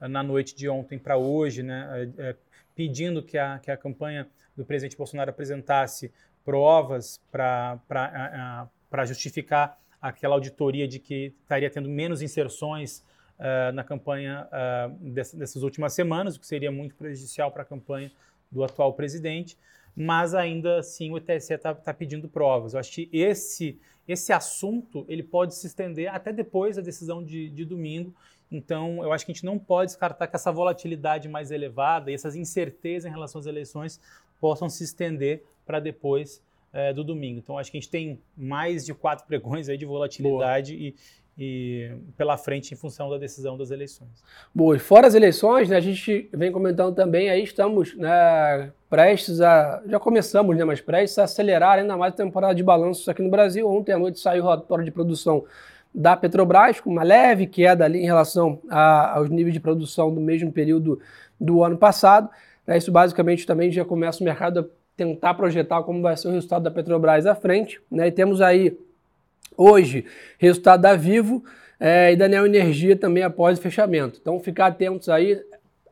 na 0.00 0.22
noite 0.22 0.54
de 0.54 0.68
ontem 0.68 0.98
para 0.98 1.16
hoje, 1.16 1.62
né? 1.62 2.10
Uh, 2.18 2.50
pedindo 2.74 3.22
que 3.22 3.36
a, 3.36 3.58
que 3.58 3.70
a 3.70 3.76
campanha 3.76 4.26
do 4.56 4.64
presidente 4.64 4.96
Bolsonaro 4.96 5.30
apresentasse 5.30 6.10
provas 6.44 7.20
para 7.30 7.78
justificar 9.04 9.78
aquela 10.00 10.34
auditoria 10.34 10.88
de 10.88 10.98
que 10.98 11.34
estaria 11.42 11.68
tendo 11.68 11.88
menos 11.90 12.22
inserções 12.22 13.04
na 13.74 13.84
campanha 13.84 14.48
dessas, 14.98 15.38
dessas 15.38 15.62
últimas 15.62 15.92
semanas, 15.92 16.36
o 16.36 16.40
que 16.40 16.46
seria 16.46 16.70
muito 16.70 16.94
prejudicial 16.94 17.50
para 17.50 17.62
a 17.62 17.64
campanha 17.66 18.10
do 18.50 18.64
atual 18.64 18.94
presidente. 18.94 19.58
Mas 20.00 20.34
ainda 20.34 20.78
assim 20.78 21.12
o 21.12 21.20
TSE 21.20 21.52
está 21.52 21.74
tá 21.74 21.92
pedindo 21.92 22.26
provas. 22.26 22.72
Eu 22.72 22.80
acho 22.80 22.90
que 22.90 23.10
esse, 23.12 23.78
esse 24.08 24.32
assunto 24.32 25.04
ele 25.06 25.22
pode 25.22 25.54
se 25.54 25.66
estender 25.66 26.08
até 26.08 26.32
depois 26.32 26.76
da 26.76 26.82
decisão 26.82 27.22
de, 27.22 27.50
de 27.50 27.66
domingo. 27.66 28.14
Então, 28.50 29.04
eu 29.04 29.12
acho 29.12 29.26
que 29.26 29.32
a 29.32 29.34
gente 29.34 29.44
não 29.44 29.58
pode 29.58 29.90
descartar 29.90 30.26
que 30.26 30.34
essa 30.34 30.50
volatilidade 30.50 31.28
mais 31.28 31.50
elevada 31.50 32.10
e 32.10 32.14
essas 32.14 32.34
incertezas 32.34 33.10
em 33.10 33.12
relação 33.12 33.40
às 33.40 33.46
eleições 33.46 34.00
possam 34.40 34.70
se 34.70 34.84
estender 34.84 35.44
para 35.66 35.78
depois 35.78 36.42
é, 36.72 36.94
do 36.94 37.04
domingo. 37.04 37.38
Então, 37.38 37.58
acho 37.58 37.70
que 37.70 37.76
a 37.76 37.80
gente 37.80 37.90
tem 37.90 38.18
mais 38.34 38.86
de 38.86 38.94
quatro 38.94 39.26
pregões 39.26 39.68
aí 39.68 39.76
de 39.76 39.84
volatilidade 39.84 40.74
e, 40.74 40.94
e 41.40 41.90
pela 42.18 42.36
frente 42.36 42.74
em 42.74 42.76
função 42.76 43.08
da 43.08 43.16
decisão 43.16 43.56
das 43.56 43.70
eleições. 43.70 44.10
Boa, 44.54 44.76
e 44.76 44.78
fora 44.78 45.06
as 45.06 45.14
eleições, 45.14 45.70
né, 45.70 45.76
a 45.76 45.80
gente 45.80 46.28
vem 46.34 46.52
comentando 46.52 46.94
também, 46.94 47.30
aí 47.30 47.42
estamos 47.42 47.96
né, 47.96 48.70
prestes 48.90 49.40
a, 49.40 49.82
já 49.86 49.98
começamos, 49.98 50.54
né, 50.54 50.64
mas 50.64 50.82
prestes 50.82 51.18
a 51.18 51.24
acelerar 51.24 51.78
ainda 51.78 51.96
mais 51.96 52.12
a 52.12 52.16
temporada 52.16 52.54
de 52.54 52.62
balanços 52.62 53.08
aqui 53.08 53.22
no 53.22 53.30
Brasil. 53.30 53.66
Ontem 53.66 53.92
à 53.92 53.98
noite 53.98 54.20
saiu 54.20 54.42
o 54.42 54.46
relatório 54.48 54.84
de 54.84 54.90
produção 54.90 55.46
da 55.94 56.14
Petrobras, 56.14 56.78
com 56.78 56.90
uma 56.90 57.02
leve 57.02 57.46
queda 57.46 57.86
ali 57.86 58.00
em 58.00 58.06
relação 58.06 58.60
a, 58.68 59.16
aos 59.16 59.30
níveis 59.30 59.54
de 59.54 59.60
produção 59.60 60.14
do 60.14 60.20
mesmo 60.20 60.52
período 60.52 61.00
do 61.40 61.64
ano 61.64 61.78
passado. 61.78 62.28
Né, 62.66 62.76
isso 62.76 62.92
basicamente 62.92 63.46
também 63.46 63.72
já 63.72 63.82
começa 63.82 64.20
o 64.20 64.24
mercado 64.24 64.60
a 64.60 64.64
tentar 64.94 65.32
projetar 65.32 65.82
como 65.84 66.02
vai 66.02 66.18
ser 66.18 66.28
o 66.28 66.32
resultado 66.32 66.64
da 66.64 66.70
Petrobras 66.70 67.24
à 67.24 67.34
frente. 67.34 67.80
Né, 67.90 68.08
e 68.08 68.12
temos 68.12 68.42
aí 68.42 68.76
Hoje, 69.62 70.06
resultado 70.38 70.80
da 70.80 70.96
Vivo 70.96 71.44
é, 71.78 72.14
e 72.14 72.16
da 72.16 72.26
Neo 72.26 72.46
Energia 72.46 72.96
também 72.96 73.22
após 73.22 73.58
o 73.58 73.60
fechamento. 73.60 74.18
Então, 74.18 74.40
ficar 74.40 74.68
atentos 74.68 75.10
aí 75.10 75.38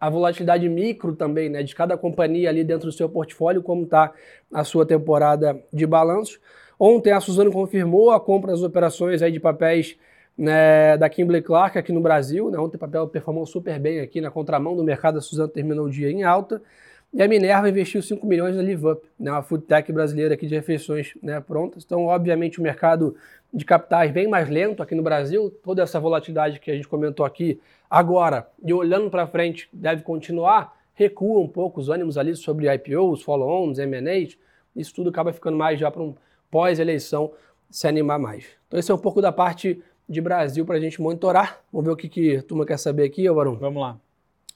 a 0.01 0.09
volatilidade 0.09 0.67
micro 0.71 1.15
também, 1.15 1.51
né, 1.51 1.63
de 1.63 1.75
cada 1.75 1.95
companhia 1.95 2.49
ali 2.49 2.65
dentro 2.65 2.87
do 2.87 2.93
seu 2.93 3.11
portfólio, 3.11 3.63
como 3.63 3.83
está 3.83 4.11
a 4.51 4.65
sua 4.65 4.87
temporada 4.87 5.63
de 5.71 5.87
balanços. 5.87 6.41
Ontem 6.81 7.13
a 7.13 7.21
Suzano 7.21 7.53
confirmou 7.53 8.11
a 8.11 8.19
compra 8.19 8.53
das 8.53 8.63
operações 8.63 9.21
aí 9.21 9.31
de 9.31 9.39
papéis 9.39 9.99
né, 10.35 10.97
da 10.97 11.11
Kimberly 11.11 11.43
Clark 11.43 11.77
aqui 11.77 11.93
no 11.93 12.01
Brasil. 12.01 12.51
Né, 12.51 12.57
ontem 12.59 12.77
o 12.77 12.81
papel 12.81 13.07
performou 13.07 13.45
super 13.45 13.79
bem 13.79 14.01
aqui 14.01 14.23
na 14.23 14.31
contramão 14.31 14.75
do 14.75 14.83
mercado, 14.83 15.19
a 15.19 15.21
Suzano 15.21 15.51
terminou 15.51 15.85
o 15.85 15.91
dia 15.91 16.11
em 16.11 16.23
alta. 16.23 16.63
E 17.12 17.23
a 17.23 17.29
Minerva 17.29 17.69
investiu 17.69 18.03
5 18.03 18.27
milhões 18.27 18.55
na 18.55 18.62
LiveUp, 18.62 19.03
né, 19.19 19.31
uma 19.31 19.43
food 19.43 19.65
tech 19.65 19.91
brasileira 19.91 20.35
aqui 20.35 20.47
de 20.47 20.55
refeições 20.55 21.15
né, 21.23 21.41
prontas. 21.41 21.83
Então, 21.85 22.05
obviamente, 22.05 22.61
o 22.61 22.62
mercado 22.62 23.17
de 23.53 23.65
capitais 23.65 24.11
bem 24.12 24.29
mais 24.29 24.49
lento 24.49 24.83
aqui 24.83 24.95
no 24.95 25.03
Brasil, 25.03 25.50
toda 25.62 25.83
essa 25.83 25.99
volatilidade 25.99 26.61
que 26.61 26.71
a 26.71 26.75
gente 26.75 26.87
comentou 26.87 27.25
aqui 27.25 27.59
agora 27.88 28.47
e 28.62 28.73
olhando 28.75 29.11
para 29.11 29.27
frente 29.27 29.69
deve 29.73 30.03
continuar, 30.03 30.77
recua 30.95 31.41
um 31.41 31.49
pouco 31.49 31.81
os 31.81 31.88
ânimos 31.88 32.19
ali 32.19 32.37
sobre 32.37 32.73
IPOs, 32.75 33.23
follow-ons, 33.23 33.79
M&As, 33.79 34.37
isso 34.77 34.95
tudo 34.95 35.09
acaba 35.09 35.33
ficando 35.33 35.57
mais 35.57 35.81
já 35.81 35.91
para 35.91 36.03
um 36.03 36.15
pós-eleição 36.50 37.33
se 37.71 37.88
animar 37.88 38.19
mais. 38.19 38.45
Então 38.67 38.79
esse 38.79 38.91
é 38.91 38.95
um 38.95 38.99
pouco 38.99 39.23
da 39.23 39.33
parte 39.33 39.83
de 40.09 40.21
Brasil 40.21 40.65
para 40.67 40.77
a 40.77 40.81
gente 40.81 41.00
monitorar. 41.00 41.61
Vamos 41.73 41.87
ver 41.87 41.93
o 41.93 41.97
que, 41.97 42.09
que 42.09 42.37
a 42.37 42.43
turma 42.43 42.67
quer 42.67 42.79
saber 42.79 43.05
aqui, 43.05 43.27
Alvaro. 43.27 43.57
Vamos 43.57 43.81
lá. 43.81 43.99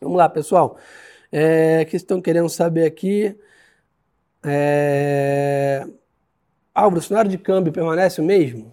Vamos 0.00 0.18
lá, 0.18 0.28
pessoal. 0.28 0.76
É, 1.32 1.84
que 1.86 1.96
estão 1.96 2.20
querendo 2.20 2.48
saber 2.48 2.84
aqui. 2.84 3.34
É... 4.44 5.86
Álvaro, 6.74 7.00
o 7.00 7.02
cenário 7.02 7.30
de 7.30 7.38
câmbio 7.38 7.72
permanece 7.72 8.20
o 8.20 8.24
mesmo? 8.24 8.72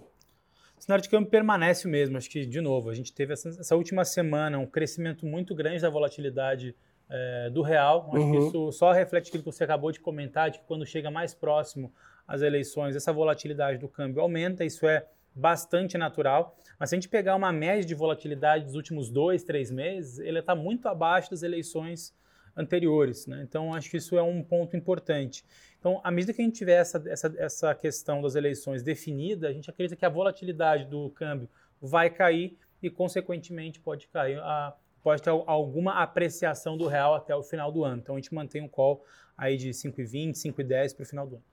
O 0.78 0.82
cenário 0.82 1.04
de 1.04 1.10
câmbio 1.10 1.30
permanece 1.30 1.88
o 1.88 1.90
mesmo. 1.90 2.18
Acho 2.18 2.30
que, 2.30 2.46
de 2.46 2.62
novo, 2.62 2.90
a 2.90 2.94
gente 2.94 3.14
teve 3.14 3.34
essa, 3.34 3.50
essa 3.50 3.76
última 3.76 4.04
semana 4.04 4.58
um 4.58 4.66
crescimento 4.66 5.26
muito 5.26 5.56
grande 5.56 5.82
da 5.82 5.90
volatilidade 5.90 6.76
é, 7.10 7.50
do 7.50 7.62
real. 7.62 8.10
Acho 8.14 8.24
uhum. 8.24 8.32
que 8.32 8.48
isso 8.48 8.72
só 8.72 8.92
reflete 8.92 9.30
aquilo 9.30 9.44
que 9.44 9.52
você 9.52 9.64
acabou 9.64 9.92
de 9.92 10.00
comentar, 10.00 10.50
de 10.50 10.60
que 10.60 10.66
quando 10.66 10.86
chega 10.86 11.10
mais 11.10 11.34
próximo 11.34 11.92
às 12.28 12.42
eleições, 12.42 12.96
essa 12.96 13.12
volatilidade 13.12 13.78
do 13.78 13.88
câmbio 13.88 14.22
aumenta. 14.22 14.64
Isso 14.64 14.88
é 14.88 15.06
bastante 15.36 15.98
natural. 15.98 16.58
Mas 16.80 16.90
se 16.90 16.96
a 16.96 16.98
gente 16.98 17.10
pegar 17.10 17.36
uma 17.36 17.52
média 17.52 17.86
de 17.86 17.96
volatilidade 17.96 18.66
dos 18.66 18.76
últimos 18.76 19.10
dois, 19.10 19.44
três 19.44 19.70
meses, 19.70 20.20
ele 20.20 20.40
está 20.40 20.56
muito 20.56 20.88
abaixo 20.88 21.30
das 21.32 21.44
eleições 21.44 22.14
anteriores. 22.60 23.26
Né? 23.26 23.42
Então, 23.48 23.74
acho 23.74 23.90
que 23.90 23.98
isso 23.98 24.18
é 24.18 24.22
um 24.22 24.44
ponto 24.44 24.76
importante. 24.76 25.46
Então, 25.80 26.02
à 26.04 26.12
medida 26.12 26.34
que 26.34 26.42
a 26.42 26.46
gente 26.46 26.58
tiver 26.58 26.80
essa, 26.80 27.02
essa, 27.08 27.34
essa 27.38 27.76
questão 27.76 28.22
das 28.22 28.36
eleições 28.36 28.84
definida, 28.84 29.48
a 29.48 29.54
gente 29.54 29.70
acredita 29.70 29.96
que 29.96 30.06
a 30.06 30.10
volatilidade 30.10 30.86
do 30.86 31.10
câmbio 31.12 31.50
vai 31.82 32.10
cair 32.10 32.58
e, 32.84 32.90
consequentemente, 32.90 33.80
pode 33.80 34.08
cair 34.10 34.38
a, 34.40 34.76
pode 35.02 35.22
ter 35.22 35.30
alguma 35.30 36.04
apreciação 36.04 36.78
do 36.78 36.86
real 36.88 37.16
até 37.16 37.34
o 37.34 37.42
final 37.42 37.72
do 37.72 37.86
ano. 37.86 38.02
Então, 38.04 38.16
a 38.16 38.18
gente 38.18 38.34
mantém 38.34 38.62
um 38.62 38.68
call 38.68 39.04
aí 39.38 39.56
de 39.56 39.70
5,20, 39.70 40.34
5,10 40.34 40.96
para 40.96 41.04
o 41.04 41.06
final 41.06 41.26
do 41.26 41.36
ano. 41.36 41.44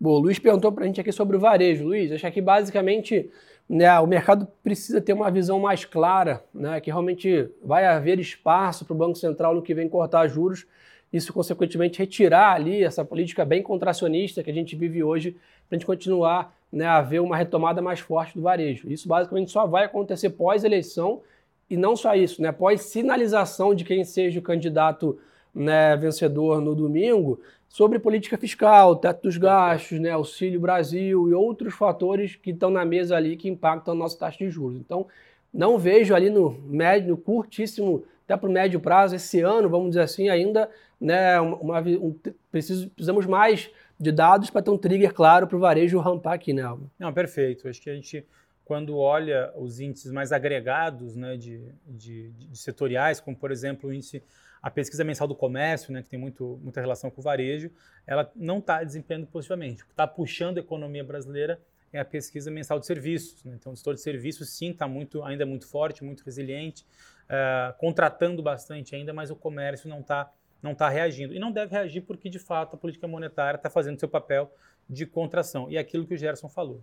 Bom, 0.00 0.12
o 0.12 0.18
Luiz 0.18 0.38
perguntou 0.38 0.72
para 0.72 0.84
a 0.84 0.86
gente 0.86 1.00
aqui 1.00 1.12
sobre 1.12 1.36
o 1.36 1.40
varejo. 1.40 1.84
Luiz, 1.84 2.10
acho 2.10 2.32
que 2.32 2.40
basicamente 2.40 3.30
né, 3.68 3.98
o 3.98 4.06
mercado 4.06 4.46
precisa 4.62 5.00
ter 5.00 5.12
uma 5.12 5.30
visão 5.30 5.58
mais 5.58 5.84
clara, 5.84 6.44
né, 6.52 6.80
que 6.80 6.90
realmente 6.90 7.48
vai 7.62 7.86
haver 7.86 8.18
espaço 8.18 8.84
para 8.84 8.94
o 8.94 8.96
Banco 8.96 9.16
Central 9.16 9.54
no 9.54 9.62
que 9.62 9.74
vem 9.74 9.88
cortar 9.88 10.28
juros 10.28 10.66
isso 11.14 11.32
consequentemente 11.32 12.00
retirar 12.00 12.54
ali 12.54 12.82
essa 12.82 13.04
política 13.04 13.44
bem 13.44 13.62
contracionista 13.62 14.42
que 14.42 14.50
a 14.50 14.54
gente 14.54 14.74
vive 14.74 15.04
hoje 15.04 15.30
para 15.68 15.76
a 15.76 15.78
gente 15.78 15.86
continuar 15.86 16.52
né, 16.72 16.86
a 16.86 17.00
ver 17.00 17.20
uma 17.20 17.36
retomada 17.36 17.80
mais 17.80 18.00
forte 18.00 18.34
do 18.34 18.42
varejo. 18.42 18.90
Isso 18.90 19.06
basicamente 19.06 19.52
só 19.52 19.64
vai 19.64 19.84
acontecer 19.84 20.30
pós-eleição 20.30 21.22
e 21.70 21.76
não 21.76 21.94
só 21.94 22.16
isso, 22.16 22.42
né, 22.42 22.50
pós-sinalização 22.50 23.76
de 23.76 23.84
quem 23.84 24.02
seja 24.02 24.40
o 24.40 24.42
candidato 24.42 25.16
né, 25.54 25.96
vencedor 25.96 26.60
no 26.60 26.74
domingo 26.74 27.40
sobre 27.74 27.98
política 27.98 28.38
fiscal, 28.38 28.94
teto 28.94 29.24
dos 29.24 29.36
gastos, 29.36 29.98
né, 29.98 30.10
auxílio 30.10 30.60
Brasil 30.60 31.28
e 31.28 31.34
outros 31.34 31.74
fatores 31.74 32.36
que 32.36 32.52
estão 32.52 32.70
na 32.70 32.84
mesa 32.84 33.16
ali 33.16 33.36
que 33.36 33.48
impactam 33.48 33.94
a 33.94 33.96
nossa 33.96 34.16
taxa 34.16 34.38
de 34.38 34.48
juros. 34.48 34.78
Então, 34.78 35.08
não 35.52 35.76
vejo 35.76 36.14
ali 36.14 36.30
no 36.30 36.52
médio, 36.68 37.08
no 37.08 37.16
curtíssimo, 37.16 38.04
até 38.24 38.36
para 38.36 38.48
o 38.48 38.52
médio 38.52 38.78
prazo, 38.78 39.16
esse 39.16 39.40
ano, 39.40 39.68
vamos 39.68 39.88
dizer 39.88 40.02
assim, 40.02 40.28
ainda 40.28 40.70
né, 41.00 41.40
uma, 41.40 41.80
um, 41.80 42.14
preciso, 42.48 42.88
precisamos 42.90 43.26
mais 43.26 43.68
de 43.98 44.12
dados 44.12 44.50
para 44.50 44.62
ter 44.62 44.70
um 44.70 44.78
trigger 44.78 45.12
claro 45.12 45.48
para 45.48 45.56
o 45.56 45.60
varejo 45.60 45.98
rampar 45.98 46.34
aqui, 46.34 46.52
né, 46.52 46.62
Alba? 46.62 46.88
Não, 46.96 47.12
perfeito. 47.12 47.66
Acho 47.66 47.82
que 47.82 47.90
a 47.90 47.94
gente, 47.96 48.24
quando 48.64 48.96
olha 48.96 49.52
os 49.56 49.80
índices 49.80 50.12
mais 50.12 50.30
agregados 50.30 51.16
né, 51.16 51.36
de, 51.36 51.74
de, 51.84 52.30
de 52.30 52.56
setoriais, 52.56 53.18
como 53.18 53.36
por 53.36 53.50
exemplo 53.50 53.90
o 53.90 53.92
índice, 53.92 54.22
a 54.64 54.70
pesquisa 54.70 55.04
mensal 55.04 55.28
do 55.28 55.34
comércio, 55.34 55.92
né, 55.92 56.02
que 56.02 56.08
tem 56.08 56.18
muito, 56.18 56.58
muita 56.62 56.80
relação 56.80 57.10
com 57.10 57.20
o 57.20 57.22
varejo, 57.22 57.70
ela 58.06 58.32
não 58.34 58.60
está 58.60 58.82
desempenhando 58.82 59.26
positivamente. 59.26 59.82
O 59.82 59.86
que 59.86 59.92
está 59.92 60.06
puxando 60.06 60.56
a 60.56 60.60
economia 60.60 61.04
brasileira 61.04 61.60
é 61.92 62.00
a 62.00 62.04
pesquisa 62.04 62.50
mensal 62.50 62.80
de 62.80 62.86
serviços. 62.86 63.44
Né? 63.44 63.56
Então, 63.60 63.74
o 63.74 63.76
setor 63.76 63.94
de 63.94 64.00
serviços, 64.00 64.48
sim, 64.48 64.70
está 64.70 64.88
muito, 64.88 65.22
ainda 65.22 65.44
muito 65.44 65.68
forte, 65.68 66.02
muito 66.02 66.24
resiliente, 66.24 66.82
uh, 67.24 67.76
contratando 67.76 68.42
bastante 68.42 68.96
ainda, 68.96 69.12
mas 69.12 69.30
o 69.30 69.36
comércio 69.36 69.86
não 69.86 70.00
está 70.00 70.32
não 70.62 70.72
está 70.72 70.88
reagindo. 70.88 71.34
E 71.34 71.38
não 71.38 71.52
deve 71.52 71.72
reagir 71.72 72.00
porque, 72.00 72.30
de 72.30 72.38
fato, 72.38 72.74
a 72.74 72.78
política 72.78 73.06
monetária 73.06 73.58
está 73.58 73.68
fazendo 73.68 74.00
seu 74.00 74.08
papel 74.08 74.50
de 74.88 75.04
contração. 75.04 75.70
E 75.70 75.76
é 75.76 75.78
aquilo 75.78 76.06
que 76.06 76.14
o 76.14 76.16
Gerson 76.16 76.48
falou. 76.48 76.82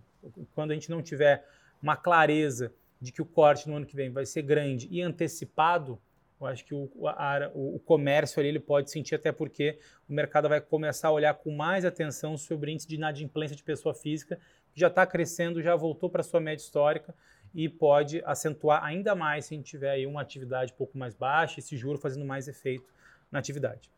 Quando 0.54 0.70
a 0.70 0.74
gente 0.74 0.88
não 0.88 1.02
tiver 1.02 1.44
uma 1.82 1.96
clareza 1.96 2.72
de 3.00 3.10
que 3.10 3.20
o 3.20 3.26
corte 3.26 3.68
no 3.68 3.74
ano 3.74 3.84
que 3.84 3.96
vem 3.96 4.08
vai 4.08 4.24
ser 4.24 4.42
grande 4.42 4.86
e 4.88 5.02
antecipado, 5.02 6.00
eu 6.42 6.50
acho 6.50 6.64
que 6.64 6.74
o, 6.74 6.90
a, 7.06 7.50
o, 7.54 7.78
comércio 7.78 8.40
ali 8.40 8.48
ele 8.48 8.60
pode 8.60 8.90
sentir, 8.90 9.14
até 9.14 9.30
porque 9.30 9.78
o 10.08 10.12
mercado 10.12 10.48
vai 10.48 10.60
começar 10.60 11.08
a 11.08 11.12
olhar 11.12 11.34
com 11.34 11.54
mais 11.54 11.84
atenção 11.84 12.36
sobre 12.36 12.70
o 12.70 12.72
índice 12.72 12.88
de 12.88 12.96
inadimplência 12.96 13.56
de 13.56 13.62
pessoa 13.62 13.94
física, 13.94 14.38
que 14.72 14.80
já 14.80 14.88
está 14.88 15.06
crescendo, 15.06 15.62
já 15.62 15.76
voltou 15.76 16.10
para 16.10 16.22
sua 16.22 16.40
média 16.40 16.62
histórica 16.62 17.14
e 17.54 17.68
pode 17.68 18.22
acentuar 18.24 18.82
ainda 18.82 19.14
mais 19.14 19.46
se 19.46 19.54
a 19.54 19.56
gente 19.56 19.66
tiver 19.66 19.90
aí 19.90 20.06
uma 20.06 20.20
atividade 20.20 20.72
um 20.72 20.76
pouco 20.76 20.96
mais 20.96 21.14
baixa, 21.14 21.60
esse 21.60 21.76
juro 21.76 21.98
fazendo 21.98 22.24
mais 22.24 22.48
efeito 22.48 22.90
na 23.30 23.38
atividade. 23.38 23.90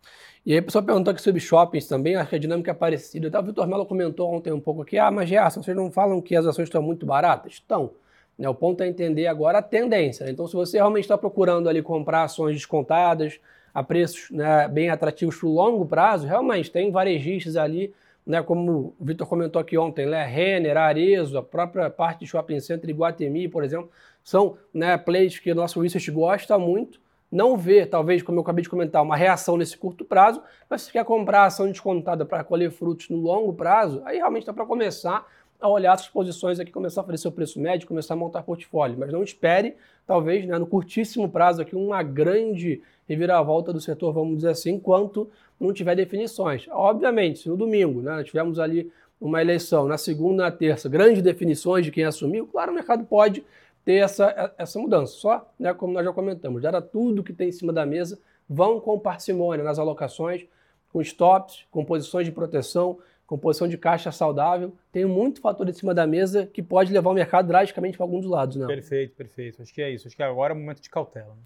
E 0.46 0.52
aí, 0.52 0.60
o 0.60 0.62
pessoal 0.62 0.84
perguntou 0.84 1.10
aqui 1.10 1.20
sobre 1.20 1.40
shoppings 1.40 1.88
também, 1.88 2.14
acho 2.14 2.30
que 2.30 2.36
a 2.36 2.38
dinâmica 2.38 2.70
é 2.70 2.74
parecida. 2.74 3.40
O 3.40 3.42
Vitor 3.42 3.66
Mello 3.66 3.84
comentou 3.86 4.32
ontem 4.32 4.52
um 4.52 4.60
pouco 4.60 4.82
aqui, 4.82 4.96
ah, 4.96 5.10
mas 5.10 5.28
Gerson, 5.28 5.62
vocês 5.62 5.76
não 5.76 5.90
falam 5.90 6.20
que 6.20 6.36
as 6.36 6.46
ações 6.46 6.66
estão 6.66 6.82
muito 6.82 7.04
baratas? 7.04 7.54
Estão. 7.54 7.92
Né, 8.38 8.48
o 8.48 8.54
ponto 8.54 8.82
é 8.82 8.88
entender 8.88 9.26
agora 9.26 9.58
a 9.58 9.62
tendência. 9.62 10.28
Então, 10.28 10.46
se 10.46 10.54
você 10.54 10.76
realmente 10.78 11.04
está 11.04 11.16
procurando 11.16 11.68
ali 11.68 11.82
comprar 11.82 12.24
ações 12.24 12.56
descontadas 12.56 13.38
a 13.72 13.82
preços 13.82 14.30
né, 14.30 14.68
bem 14.68 14.90
atrativos 14.90 15.36
para 15.36 15.48
o 15.48 15.54
longo 15.54 15.86
prazo, 15.86 16.26
realmente 16.26 16.70
tem 16.70 16.90
varejistas 16.90 17.56
ali, 17.56 17.92
né, 18.26 18.42
como 18.42 18.94
o 18.98 19.04
Vitor 19.04 19.26
comentou 19.26 19.60
aqui 19.60 19.76
ontem, 19.76 20.06
né, 20.06 20.24
Renner, 20.24 20.76
Arezo, 20.76 21.38
a 21.38 21.42
própria 21.42 21.90
parte 21.90 22.20
de 22.20 22.26
shopping 22.26 22.60
center 22.60 22.90
Iguatemi, 22.90 23.48
por 23.48 23.62
exemplo, 23.62 23.90
são 24.22 24.56
né, 24.72 24.96
plays 24.96 25.38
que 25.38 25.52
o 25.52 25.54
nosso 25.54 25.80
research 25.80 26.10
gosta 26.10 26.58
muito. 26.58 27.00
Não 27.30 27.56
vê, 27.56 27.84
talvez, 27.84 28.22
como 28.22 28.38
eu 28.38 28.42
acabei 28.42 28.62
de 28.62 28.68
comentar, 28.68 29.02
uma 29.02 29.16
reação 29.16 29.56
nesse 29.56 29.76
curto 29.76 30.04
prazo, 30.04 30.40
mas 30.70 30.82
se 30.82 30.92
quer 30.92 31.04
comprar 31.04 31.44
ação 31.44 31.66
descontada 31.66 32.24
para 32.24 32.44
colher 32.44 32.70
frutos 32.70 33.08
no 33.08 33.16
longo 33.16 33.52
prazo, 33.52 34.00
aí 34.04 34.18
realmente 34.18 34.42
está 34.42 34.52
para 34.52 34.64
começar 34.64 35.26
a 35.64 35.68
olhar 35.68 35.94
essas 35.94 36.08
posições 36.08 36.60
aqui, 36.60 36.70
começar 36.70 37.00
a 37.00 37.04
fazer 37.04 37.16
seu 37.16 37.32
preço 37.32 37.58
médio, 37.58 37.88
começar 37.88 38.12
a 38.12 38.16
montar 38.16 38.42
portfólio. 38.42 38.98
Mas 38.98 39.10
não 39.10 39.22
espere, 39.22 39.76
talvez, 40.06 40.46
né, 40.46 40.58
no 40.58 40.66
curtíssimo 40.66 41.26
prazo 41.26 41.62
aqui, 41.62 41.74
uma 41.74 42.02
grande 42.02 42.82
reviravolta 43.08 43.72
do 43.72 43.80
setor, 43.80 44.12
vamos 44.12 44.36
dizer 44.36 44.50
assim, 44.50 44.72
enquanto 44.72 45.30
não 45.58 45.72
tiver 45.72 45.96
definições. 45.96 46.66
Obviamente, 46.70 47.38
se 47.38 47.48
no 47.48 47.56
domingo 47.56 48.02
né, 48.02 48.22
tivemos 48.22 48.58
ali 48.58 48.92
uma 49.18 49.40
eleição, 49.40 49.88
na 49.88 49.96
segunda, 49.96 50.42
na 50.42 50.50
terça, 50.50 50.86
grandes 50.86 51.22
definições 51.22 51.84
de 51.86 51.90
quem 51.90 52.04
assumiu, 52.04 52.46
claro, 52.46 52.70
o 52.70 52.74
mercado 52.74 53.04
pode 53.04 53.42
ter 53.86 53.94
essa, 53.94 54.52
essa 54.58 54.78
mudança. 54.78 55.14
Só, 55.14 55.50
né, 55.58 55.72
como 55.72 55.94
nós 55.94 56.04
já 56.04 56.12
comentamos, 56.12 56.60
dada 56.60 56.82
tudo 56.82 57.24
que 57.24 57.32
tem 57.32 57.48
em 57.48 57.52
cima 57.52 57.72
da 57.72 57.86
mesa, 57.86 58.18
vão 58.46 58.78
com 58.78 58.98
parcimônia 58.98 59.64
nas 59.64 59.78
alocações, 59.78 60.44
com 60.92 61.00
stops, 61.00 61.64
com 61.70 61.82
posições 61.84 62.26
de 62.26 62.32
proteção, 62.32 62.98
com 63.34 63.38
posição 63.38 63.66
de 63.66 63.76
caixa 63.76 64.12
saudável. 64.12 64.72
Tem 64.92 65.04
muito 65.04 65.40
fator 65.40 65.68
em 65.68 65.72
cima 65.72 65.92
da 65.92 66.06
mesa 66.06 66.46
que 66.46 66.62
pode 66.62 66.92
levar 66.92 67.10
o 67.10 67.14
mercado 67.14 67.48
drasticamente 67.48 67.96
para 67.96 68.04
algum 68.04 68.20
dos 68.20 68.30
lados. 68.30 68.56
Né? 68.56 68.66
Perfeito, 68.66 69.16
perfeito. 69.16 69.60
Acho 69.60 69.74
que 69.74 69.82
é 69.82 69.90
isso. 69.90 70.06
Acho 70.06 70.16
que 70.16 70.22
agora 70.22 70.52
é 70.52 70.56
o 70.56 70.58
momento 70.58 70.80
de 70.80 70.88
cautela. 70.88 71.30
Né? 71.30 71.42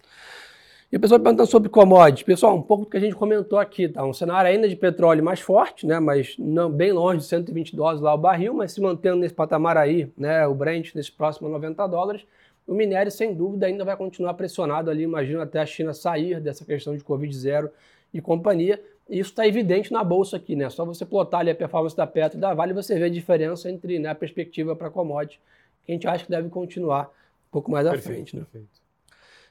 E 0.92 0.96
o 0.96 1.00
pessoal 1.00 1.18
perguntando 1.18 1.48
sobre 1.48 1.70
commodities. 1.70 2.24
Pessoal, 2.24 2.54
um 2.54 2.62
pouco 2.62 2.84
do 2.84 2.90
que 2.90 2.96
a 2.98 3.00
gente 3.00 3.14
comentou 3.14 3.58
aqui, 3.58 3.88
tá? 3.88 4.04
Um 4.04 4.12
cenário 4.12 4.50
ainda 4.50 4.68
de 4.68 4.76
petróleo 4.76 5.24
mais 5.24 5.40
forte, 5.40 5.86
né? 5.86 5.98
Mas 5.98 6.34
não, 6.38 6.70
bem 6.70 6.92
longe 6.92 7.20
de 7.20 7.24
120 7.24 7.74
dólares 7.74 8.00
lá 8.02 8.14
o 8.14 8.18
barril, 8.18 8.52
mas 8.52 8.72
se 8.72 8.80
mantendo 8.80 9.16
nesse 9.16 9.34
patamar 9.34 9.76
aí, 9.76 10.10
né? 10.16 10.46
O 10.46 10.54
Brent 10.54 10.94
nesse 10.94 11.12
próximo 11.12 11.48
90 11.48 11.86
dólares. 11.86 12.26
O 12.66 12.74
minério, 12.74 13.10
sem 13.10 13.34
dúvida, 13.34 13.66
ainda 13.66 13.82
vai 13.82 13.96
continuar 13.96 14.34
pressionado 14.34 14.90
ali, 14.90 15.02
imagino, 15.02 15.40
até 15.40 15.60
a 15.60 15.66
China 15.66 15.94
sair 15.94 16.38
dessa 16.38 16.66
questão 16.66 16.94
de 16.94 17.02
Covid-0 17.02 17.70
e 18.12 18.20
companhia. 18.20 18.78
Isso 19.08 19.30
está 19.30 19.46
evidente 19.46 19.90
na 19.90 20.04
bolsa 20.04 20.36
aqui, 20.36 20.54
né? 20.54 20.68
Só 20.68 20.84
você 20.84 21.06
plotar 21.06 21.40
ali 21.40 21.50
a 21.50 21.54
performance 21.54 21.96
da 21.96 22.06
Petro 22.06 22.36
e 22.36 22.40
da 22.40 22.52
Vale, 22.52 22.74
você 22.74 22.98
vê 22.98 23.04
a 23.04 23.08
diferença 23.08 23.70
entre 23.70 23.98
né, 23.98 24.10
a 24.10 24.14
perspectiva 24.14 24.76
para 24.76 24.90
commodity, 24.90 25.40
que 25.84 25.92
a 25.92 25.94
gente 25.94 26.06
acha 26.06 26.24
que 26.24 26.30
deve 26.30 26.50
continuar 26.50 27.06
um 27.06 27.50
pouco 27.50 27.70
mais 27.70 27.88
perfeito, 27.88 28.10
à 28.10 28.14
frente, 28.14 28.36
né? 28.36 28.42
Perfeito. 28.42 28.78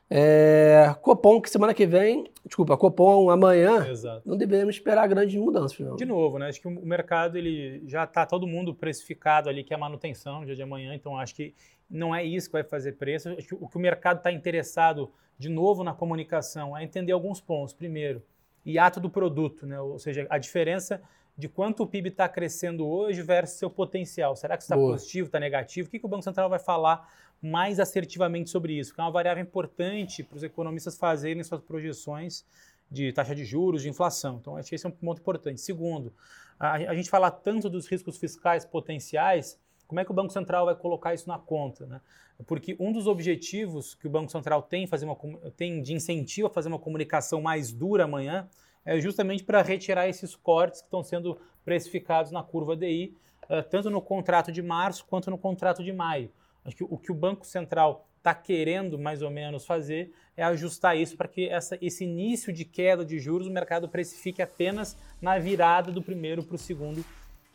É, 0.09 0.95
Copom, 1.01 1.41
que 1.41 1.49
semana 1.49 1.73
que 1.73 1.85
vem, 1.85 2.31
desculpa, 2.45 2.77
Copom 2.77 3.29
amanhã, 3.29 3.85
Exato. 3.89 4.21
não 4.25 4.37
devemos 4.37 4.75
esperar 4.75 5.05
grandes 5.07 5.35
mudanças. 5.35 5.77
Não. 5.79 5.95
De 5.97 6.05
novo, 6.05 6.37
né? 6.37 6.47
Acho 6.47 6.61
que 6.61 6.67
o 6.67 6.71
mercado 6.71 7.37
ele 7.37 7.81
já 7.85 8.05
está 8.05 8.25
todo 8.25 8.47
mundo 8.47 8.73
precificado 8.73 9.49
ali 9.49 9.63
que 9.63 9.73
é 9.73 9.75
a 9.75 9.79
manutenção 9.79 10.39
no 10.39 10.45
dia 10.45 10.55
de 10.55 10.61
amanhã, 10.61 10.95
então 10.95 11.17
acho 11.17 11.35
que 11.35 11.53
não 11.89 12.15
é 12.15 12.23
isso 12.23 12.47
que 12.47 12.53
vai 12.53 12.63
fazer 12.63 12.93
preço. 12.93 13.29
Acho 13.29 13.47
que 13.47 13.55
o 13.55 13.67
que 13.67 13.75
o 13.75 13.79
mercado 13.79 14.17
está 14.17 14.31
interessado 14.31 15.11
de 15.37 15.49
novo 15.49 15.83
na 15.83 15.93
comunicação 15.93 16.77
é 16.77 16.83
entender 16.83 17.11
alguns 17.11 17.41
pontos. 17.41 17.73
Primeiro, 17.73 18.23
hiato 18.69 18.99
do 18.99 19.09
produto, 19.09 19.65
né? 19.65 19.79
ou 19.79 19.97
seja, 19.97 20.27
a 20.29 20.37
diferença 20.37 21.01
de 21.37 21.47
quanto 21.47 21.83
o 21.83 21.87
PIB 21.87 22.09
está 22.09 22.27
crescendo 22.27 22.85
hoje 22.87 23.21
versus 23.21 23.59
seu 23.59 23.69
potencial. 23.69 24.35
Será 24.35 24.57
que 24.57 24.63
está 24.63 24.75
positivo, 24.75 25.27
está 25.27 25.39
negativo? 25.39 25.87
O 25.87 25.91
que, 25.91 25.99
que 25.99 26.05
o 26.05 26.09
Banco 26.09 26.23
Central 26.23 26.49
vai 26.49 26.57
falar 26.57 27.07
mais 27.41 27.79
assertivamente 27.79 28.49
sobre 28.49 28.73
isso? 28.73 28.93
Que 28.93 28.99
é 28.99 29.03
uma 29.03 29.11
variável 29.11 29.43
importante 29.43 30.23
para 30.23 30.35
os 30.35 30.43
economistas 30.43 30.97
fazerem 30.97 31.43
suas 31.43 31.61
projeções 31.61 32.43
de 32.89 33.13
taxa 33.13 33.35
de 33.35 33.45
juros, 33.45 33.83
de 33.83 33.89
inflação. 33.89 34.37
Então, 34.41 34.57
acho 34.57 34.69
que 34.69 34.75
esse 34.75 34.85
é 34.85 34.89
um 34.89 34.91
ponto 34.91 35.21
importante. 35.21 35.61
Segundo, 35.61 36.11
a, 36.59 36.73
a 36.73 36.95
gente 36.95 37.09
fala 37.09 37.29
tanto 37.29 37.69
dos 37.69 37.87
riscos 37.87 38.17
fiscais 38.17 38.65
potenciais, 38.65 39.59
como 39.87 39.99
é 39.99 40.05
que 40.05 40.11
o 40.11 40.13
Banco 40.13 40.31
Central 40.31 40.65
vai 40.65 40.75
colocar 40.75 41.13
isso 41.13 41.27
na 41.27 41.39
conta? 41.39 41.85
Né? 41.85 42.01
Porque 42.45 42.75
um 42.79 42.91
dos 42.91 43.07
objetivos 43.07 43.95
que 43.95 44.07
o 44.07 44.09
Banco 44.09 44.31
Central 44.31 44.61
tem, 44.61 44.85
fazer 44.85 45.05
uma, 45.05 45.17
tem 45.55 45.81
de 45.81 45.93
incentivo 45.93 46.47
a 46.47 46.49
fazer 46.49 46.67
uma 46.67 46.79
comunicação 46.79 47.41
mais 47.41 47.71
dura 47.71 48.03
amanhã 48.03 48.47
é 48.85 48.99
justamente 48.99 49.43
para 49.43 49.61
retirar 49.61 50.07
esses 50.07 50.35
cortes 50.35 50.81
que 50.81 50.87
estão 50.87 51.03
sendo 51.03 51.37
precificados 51.65 52.31
na 52.31 52.41
curva 52.41 52.75
DI, 52.75 53.17
uh, 53.43 53.63
tanto 53.69 53.89
no 53.89 54.01
contrato 54.01 54.51
de 54.51 54.61
março 54.61 55.05
quanto 55.05 55.29
no 55.29 55.37
contrato 55.37 55.83
de 55.83 55.91
maio. 55.91 56.31
Acho 56.63 56.75
que 56.75 56.83
o 56.83 56.97
que 56.97 57.11
o 57.11 57.15
Banco 57.15 57.45
Central 57.45 58.07
está 58.17 58.33
querendo 58.33 58.99
mais 58.99 59.21
ou 59.21 59.29
menos 59.29 59.65
fazer 59.65 60.11
é 60.35 60.43
ajustar 60.43 60.97
isso 60.97 61.15
para 61.15 61.27
que 61.27 61.47
essa, 61.47 61.77
esse 61.81 62.03
início 62.03 62.51
de 62.51 62.65
queda 62.65 63.05
de 63.05 63.19
juros 63.19 63.47
o 63.47 63.51
mercado 63.51 63.87
precifique 63.87 64.41
apenas 64.41 64.97
na 65.21 65.39
virada 65.39 65.91
do 65.91 66.01
primeiro 66.01 66.43
para 66.43 66.55
o 66.55 66.57
segundo 66.57 67.03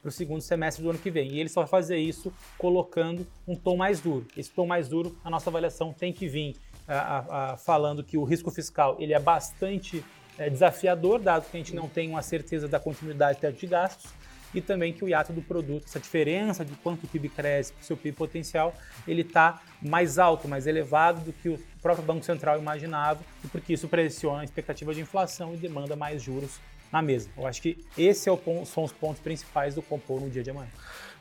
para 0.03 0.09
o 0.09 0.13
segundo 0.13 0.41
semestre 0.43 0.83
do 0.83 0.91
ano 0.91 0.99
que 0.99 1.11
vem. 1.11 1.33
E 1.33 1.41
ele 1.41 1.49
só 1.49 1.61
vai 1.61 1.69
fazer 1.69 1.97
isso 1.97 2.33
colocando 2.59 3.25
um 3.47 3.55
tom 3.55 3.77
mais 3.77 4.01
duro. 4.01 4.27
Esse 4.37 4.51
tom 4.51 4.67
mais 4.67 4.89
duro, 4.89 5.17
a 5.25 5.31
nossa 5.31 5.49
avaliação 5.49 5.93
tem 5.93 6.13
que 6.13 6.29
vir 6.29 6.57
a, 6.89 7.53
a, 7.53 7.57
falando 7.57 8.03
que 8.03 8.19
o 8.19 8.25
risco 8.25 8.51
fiscal 8.51 8.97
ele 8.99 9.15
é 9.15 9.21
bastante 9.21 10.05
é, 10.37 10.51
desafiador, 10.51 11.21
dado 11.21 11.49
que 11.49 11.57
a 11.57 11.61
gente 11.61 11.75
não 11.75 11.89
tem 11.89 12.09
uma 12.09 12.23
certeza 12.23 12.67
da 12.67 12.81
continuidade 12.81 13.39
teto 13.39 13.59
de 13.59 13.67
gastos, 13.67 14.11
e 14.55 14.61
também 14.61 14.93
que 14.93 15.03
o 15.03 15.09
hiato 15.09 15.33
do 15.33 15.41
produto, 15.41 15.85
essa 15.87 15.99
diferença 15.99 16.65
de 16.65 16.75
quanto 16.75 17.05
o 17.05 17.09
PIB 17.09 17.31
cresce 17.31 17.73
para 17.73 17.81
o 17.81 17.85
seu 17.85 17.97
PIB 17.97 18.17
potencial, 18.17 18.75
ele 19.07 19.23
está 19.23 19.63
mais 19.81 20.19
alto, 20.19 20.47
mais 20.47 20.67
elevado 20.67 21.21
do 21.21 21.33
que 21.33 21.49
o 21.49 21.59
próprio 21.81 22.05
Banco 22.05 22.25
Central 22.25 22.59
imaginava, 22.59 23.21
e 23.43 23.49
porque 23.49 23.73
isso 23.73 23.89
pressiona 23.89 24.43
a 24.43 24.45
expectativa 24.45 24.93
de 24.93 25.01
inflação 25.01 25.55
e 25.55 25.57
demanda 25.57 25.97
mais 25.97 26.23
juros 26.23 26.61
na 26.93 27.01
mesa. 27.01 27.29
Eu 27.37 27.47
acho 27.47 27.63
que 27.63 27.79
esses 27.97 28.27
é 28.27 28.39
são 28.67 28.85
os 28.85 28.93
pontos 28.93 29.21
principais 29.21 29.75
do 29.75 29.81
compor 29.83 30.21
no 30.21 30.29
dia 30.29 30.43
de 30.43 30.51
amanhã. 30.51 30.69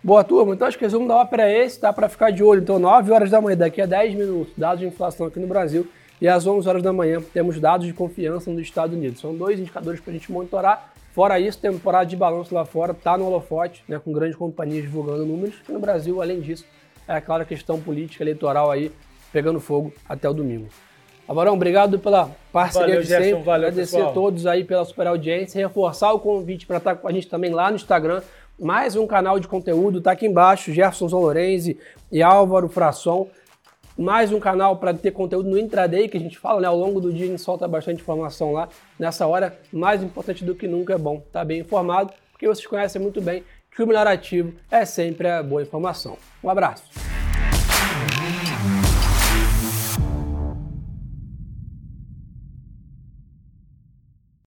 Boa, 0.04 0.24
turma. 0.24 0.54
Então 0.54 0.68
acho 0.68 0.78
que 0.78 0.84
o 0.84 0.88
resumo 0.88 1.08
da 1.08 1.16
ópera 1.16 1.50
é 1.50 1.64
esse, 1.64 1.80
tá? 1.80 1.94
Para 1.94 2.10
ficar 2.10 2.32
de 2.32 2.44
olho. 2.44 2.62
Então, 2.62 2.78
9 2.78 3.12
horas 3.12 3.30
da 3.30 3.40
manhã, 3.40 3.56
daqui 3.56 3.82
a 3.82 3.86
10 3.86 4.16
minutos, 4.16 4.54
dados 4.58 4.80
de 4.80 4.86
inflação 4.86 5.28
aqui 5.28 5.40
no 5.40 5.48
Brasil. 5.48 5.88
E 6.20 6.28
às 6.28 6.46
11 6.46 6.68
horas 6.68 6.84
da 6.84 6.92
manhã 6.92 7.22
temos 7.34 7.60
dados 7.60 7.88
de 7.88 7.94
confiança 7.94 8.52
nos 8.52 8.62
Estados 8.62 8.96
Unidos. 8.96 9.22
São 9.22 9.34
dois 9.34 9.60
indicadores 9.60 10.00
para 10.00 10.12
a 10.12 10.14
gente 10.14 10.32
monitorar. 10.32 10.94
Fora 11.14 11.40
isso, 11.40 11.60
temporada 11.60 12.06
de 12.06 12.16
balanço 12.16 12.54
lá 12.54 12.64
fora 12.64 12.92
está 12.92 13.18
no 13.18 13.26
holofote, 13.26 13.84
né, 13.88 14.00
com 14.00 14.14
grandes 14.14 14.36
companhias 14.36 14.84
divulgando 14.84 15.26
números. 15.26 15.56
E 15.68 15.72
no 15.72 15.80
Brasil, 15.80 16.22
além 16.22 16.40
disso, 16.40 16.66
é 17.08 17.14
aquela 17.14 17.44
questão 17.44 17.82
política 17.82 18.24
eleitoral 18.24 18.72
aí 18.72 18.92
pegando 19.32 19.60
fogo 19.60 19.94
até 20.08 20.30
o 20.30 20.34
domingo. 20.34 20.68
Avarão, 21.28 21.54
obrigado 21.54 22.00
pela 22.00 22.30
parceria 22.52 22.88
valeu, 22.88 23.02
de 23.02 23.08
sempre. 23.08 23.24
Gerson, 23.24 23.44
valeu, 23.44 23.68
Agradecer 23.68 23.96
pessoal. 23.98 24.12
a 24.12 24.14
todos 24.14 24.46
aí 24.46 24.64
pela 24.64 24.84
super 24.84 25.08
audiência. 25.08 25.66
Reforçar 25.66 26.12
o 26.14 26.20
convite 26.20 26.66
para 26.66 26.78
estar 26.78 26.96
com 26.96 27.08
a 27.08 27.12
gente 27.12 27.28
também 27.28 27.52
lá 27.52 27.70
no 27.70 27.76
Instagram. 27.76 28.22
Mais 28.60 28.96
um 28.96 29.08
canal 29.08 29.40
de 29.40 29.48
conteúdo, 29.48 30.00
está 30.00 30.12
aqui 30.12 30.28
embaixo, 30.28 30.72
Gerson 30.72 31.08
Lorenzi 31.08 31.80
e 32.12 32.22
Álvaro 32.22 32.70
Frasson 32.70 33.28
mais 33.98 34.32
um 34.32 34.40
canal 34.40 34.78
para 34.78 34.94
ter 34.94 35.12
conteúdo 35.12 35.50
no 35.50 35.58
intraday, 35.58 36.08
que 36.08 36.18
a 36.18 36.20
gente 36.20 36.38
fala, 36.38 36.62
né? 36.62 36.68
Ao 36.68 36.78
longo 36.78 37.00
do 37.00 37.14
dia 37.14 37.26
a 37.26 37.30
gente 37.30 37.42
solta 37.42 37.68
bastante 37.68 38.02
informação 38.02 38.52
lá. 38.52 38.68
Nessa 38.98 39.28
hora, 39.28 39.58
mais 39.72 40.02
importante 40.02 40.44
do 40.44 40.56
que 40.56 40.68
nunca 40.68 40.94
é 40.94 40.98
bom 40.98 41.18
estar 41.18 41.40
tá 41.40 41.46
bem 41.46 41.60
informado, 41.60 42.14
porque 42.32 42.48
vocês 42.48 42.66
conhecem 42.66 43.02
muito 43.02 43.22
bem 43.22 43.44
que 43.74 43.82
o 43.82 43.88
melhor 43.88 44.08
ativo 44.08 44.54
é 44.70 44.86
sempre 44.86 45.30
a 45.30 45.42
boa 45.42 45.62
informação. 45.62 46.18
Um 46.44 46.50
abraço! 46.50 47.11